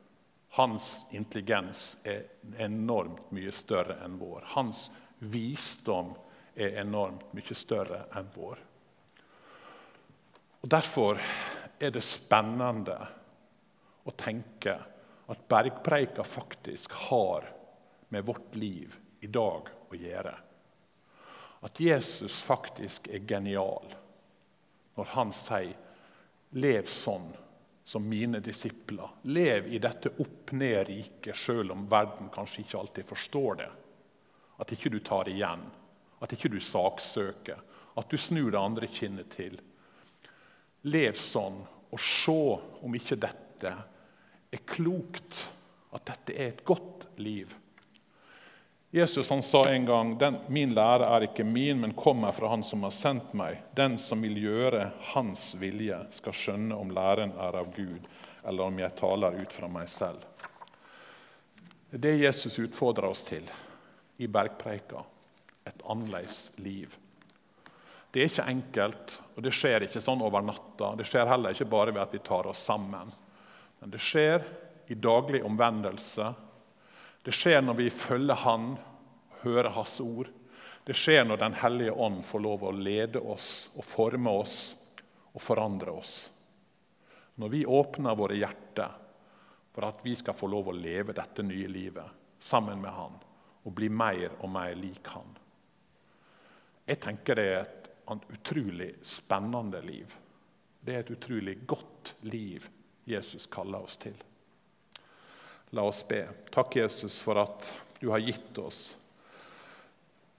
Hans 0.56 1.06
intelligens 1.16 2.02
er 2.04 2.26
enormt 2.60 3.30
mye 3.32 3.52
større 3.56 3.96
enn 4.04 4.18
vår. 4.20 4.44
Hans 4.52 4.90
visdom 5.18 6.12
er 6.54 6.76
enormt 6.82 7.30
mye 7.32 7.56
større 7.56 8.02
enn 8.18 8.28
vår. 8.34 8.60
Og 10.62 10.68
Derfor 10.70 11.20
er 11.80 11.90
det 11.90 12.04
spennende 12.04 12.98
å 14.04 14.12
tenke 14.18 14.74
at 15.32 15.48
bergpreika 15.48 16.24
faktisk 16.26 16.92
har 17.08 17.48
med 18.12 18.24
vårt 18.28 18.54
liv 18.54 18.98
i 19.24 19.30
dag 19.32 19.70
å 19.88 19.96
gjøre. 19.96 20.34
At 21.62 21.80
Jesus 21.80 22.42
faktisk 22.44 23.08
er 23.08 23.24
genial 23.26 23.88
når 24.98 25.14
han 25.16 25.32
sier 25.32 25.78
Lev 26.52 26.84
sånn, 26.84 27.30
som 27.84 28.08
mine 28.08 28.40
disipler. 28.40 29.08
Lev 29.22 29.66
i 29.74 29.78
dette 29.82 30.12
opp-ned-riket, 30.22 31.36
selv 31.36 31.74
om 31.74 31.86
verden 31.90 32.30
kanskje 32.34 32.62
ikke 32.62 32.78
alltid 32.78 33.08
forstår 33.08 33.58
det. 33.62 33.70
At 34.62 34.72
ikke 34.74 34.92
du 34.92 35.00
tar 35.02 35.30
igjen, 35.30 35.64
at 36.22 36.32
ikke 36.34 36.52
du 36.52 36.60
saksøker, 36.62 37.58
at 37.98 38.08
du 38.08 38.16
snur 38.16 38.52
det 38.52 38.60
andre 38.60 38.88
kinnet 38.88 39.32
til. 39.34 39.58
Lev 40.88 41.18
sånn, 41.18 41.58
og 41.92 42.00
se 42.00 42.38
om 42.86 42.94
ikke 42.96 43.18
dette 43.20 43.72
er 44.52 44.62
klokt, 44.68 45.48
at 45.92 46.06
dette 46.08 46.36
er 46.38 46.52
et 46.52 46.64
godt 46.64 47.08
liv. 47.20 47.52
Jesus 48.94 49.30
han 49.30 49.42
sa 49.42 49.68
en 49.68 49.86
gang 49.86 50.10
min 50.52 50.74
lære 50.76 51.06
er 51.08 51.24
ikke 51.24 51.46
min, 51.48 51.78
men 51.80 51.94
kommer 51.96 52.32
fra 52.36 52.50
Han 52.52 52.62
som 52.62 52.82
har 52.84 52.92
sendt 52.92 53.30
meg. 53.32 53.62
Den 53.72 53.96
som 53.98 54.20
vil 54.20 54.36
gjøre 54.36 54.90
Hans 55.14 55.54
vilje, 55.56 55.96
skal 56.12 56.36
skjønne 56.36 56.76
om 56.76 56.92
læren 56.92 57.32
er 57.32 57.56
av 57.56 57.70
Gud, 57.72 58.04
eller 58.44 58.68
om 58.68 58.82
jeg 58.82 58.92
taler 59.00 59.40
ut 59.40 59.56
fra 59.56 59.70
meg 59.72 59.88
selv. 59.88 60.20
Det 61.88 62.12
Jesus 62.20 62.58
utfordrer 62.60 63.08
oss 63.08 63.24
til 63.30 63.48
i 64.20 64.28
bergpreika. 64.28 65.00
Et 65.64 65.88
annerledes 65.88 66.52
liv. 66.60 66.92
Det 68.12 68.20
er 68.20 68.28
ikke 68.28 68.48
enkelt, 68.52 69.18
og 69.32 69.42
det 69.48 69.56
skjer 69.56 69.88
ikke 69.88 70.04
sånn 70.04 70.20
over 70.20 70.44
natta. 70.44 70.92
Det 71.00 71.08
skjer 71.08 71.32
heller 71.32 71.56
ikke 71.56 71.72
bare 71.72 71.96
ved 71.96 72.04
at 72.04 72.12
vi 72.12 72.20
tar 72.20 72.44
oss 72.52 72.68
sammen. 72.68 73.08
Men 73.80 73.96
det 73.96 74.04
skjer 74.04 74.44
i 74.92 75.00
daglig 75.00 75.40
omvendelse 75.48 76.34
det 77.22 77.34
skjer 77.34 77.62
når 77.62 77.78
vi 77.78 77.90
følger 77.90 78.40
Han, 78.42 78.76
hører 79.42 79.70
Hans 79.76 80.00
ord. 80.00 80.30
Det 80.84 80.94
skjer 80.98 81.24
når 81.24 81.38
Den 81.38 81.54
hellige 81.54 81.92
ånd 81.92 82.24
får 82.26 82.42
lov 82.42 82.64
å 82.66 82.72
lede 82.74 83.20
oss 83.20 83.68
og 83.76 83.84
forme 83.86 84.30
oss 84.42 84.56
og 85.32 85.42
forandre 85.42 85.94
oss. 85.94 86.16
Når 87.38 87.48
vi 87.48 87.62
åpner 87.66 88.18
våre 88.18 88.36
hjerter 88.36 88.98
for 89.72 89.86
at 89.86 90.02
vi 90.04 90.14
skal 90.18 90.36
få 90.36 90.50
lov 90.50 90.68
å 90.68 90.76
leve 90.76 91.14
dette 91.16 91.44
nye 91.46 91.70
livet 91.70 92.18
sammen 92.42 92.82
med 92.82 92.92
Han 92.92 93.14
og 93.62 93.76
bli 93.78 93.88
mer 93.88 94.34
og 94.40 94.50
mer 94.50 94.74
lik 94.76 95.06
Han. 95.14 95.30
Jeg 96.84 96.98
tenker 97.00 97.38
det 97.38 97.46
er 97.46 97.62
et 97.62 97.88
utrolig 98.34 98.90
spennende 99.06 99.80
liv. 99.86 100.10
Det 100.82 100.96
er 100.96 101.04
et 101.04 101.14
utrolig 101.14 101.60
godt 101.66 102.16
liv 102.26 102.66
Jesus 103.06 103.46
kaller 103.46 103.86
oss 103.86 103.96
til. 104.02 104.18
La 105.72 105.82
oss 105.88 106.02
be. 106.08 106.26
Takk, 106.52 106.76
Jesus, 106.76 107.20
for 107.24 107.40
at 107.40 107.70
du 108.00 108.10
har 108.12 108.20
gitt 108.20 108.58
oss 108.60 108.98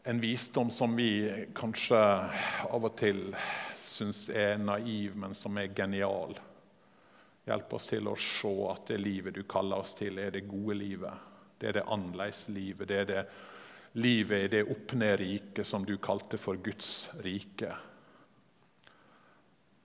en 0.04 0.20
visdom 0.20 0.70
som 0.70 0.96
vi 0.96 1.32
kanskje 1.56 1.98
av 2.70 2.84
og 2.84 2.92
til 3.00 3.32
syns 3.82 4.28
er 4.30 4.58
naiv, 4.60 5.16
men 5.18 5.34
som 5.34 5.58
er 5.58 5.72
genial. 5.76 6.36
Hjelp 7.48 7.74
oss 7.78 7.88
til 7.92 8.08
å 8.12 8.16
se 8.20 8.52
at 8.68 8.92
det 8.92 9.00
livet 9.00 9.34
du 9.34 9.42
kaller 9.48 9.82
oss 9.82 9.96
til, 9.96 10.20
er 10.20 10.36
det 10.36 10.44
gode 10.50 10.76
livet. 10.80 11.32
Det 11.58 11.72
er 11.72 11.80
det 11.80 11.88
annerledes 11.88 12.46
livet. 12.52 12.88
Det 12.92 13.00
er 13.00 13.10
det 13.10 13.26
livet 14.04 14.46
i 14.46 14.52
det 14.58 14.64
opp-ned-riket 14.76 15.66
som 15.68 15.88
du 15.88 15.96
kalte 16.04 16.38
for 16.38 16.60
Guds 16.62 17.10
rike. 17.24 17.72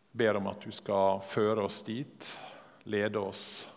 Jeg 0.09 0.19
ber 0.19 0.41
om 0.41 0.51
at 0.51 0.61
du 0.67 0.75
skal 0.75 1.23
føre 1.23 1.65
oss 1.69 1.85
dit, 1.87 2.33
lede 2.91 3.23
oss 3.23 3.69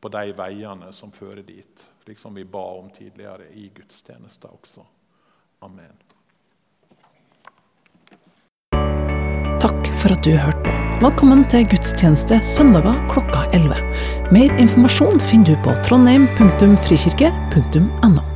på 0.00 0.08
de 0.08 0.32
veiene 0.36 0.92
som 0.96 1.12
fører 1.12 1.42
dit, 1.46 1.88
slik 2.04 2.18
som 2.18 2.34
vi 2.34 2.44
ba 2.44 2.78
om 2.78 2.90
tidligere 2.94 3.44
i 3.52 3.70
gudstjenesta 3.74 4.48
også. 4.48 4.80
Amen. 5.66 5.96
Takk 9.60 9.86
for 10.00 10.12
at 10.14 10.24
du 10.24 10.30
hørte 10.32 10.62
på. 10.64 10.70
Velkommen 11.00 11.44
til 11.52 11.66
gudstjeneste 11.68 12.40
søndager 12.44 13.08
klokka 13.12 13.40
11. 13.56 13.74
Mer 14.32 14.50
informasjon 14.60 15.20
finner 15.20 15.46
du 15.52 15.56
på 15.64 15.70
trondheim.frikirke.no. 15.84 18.29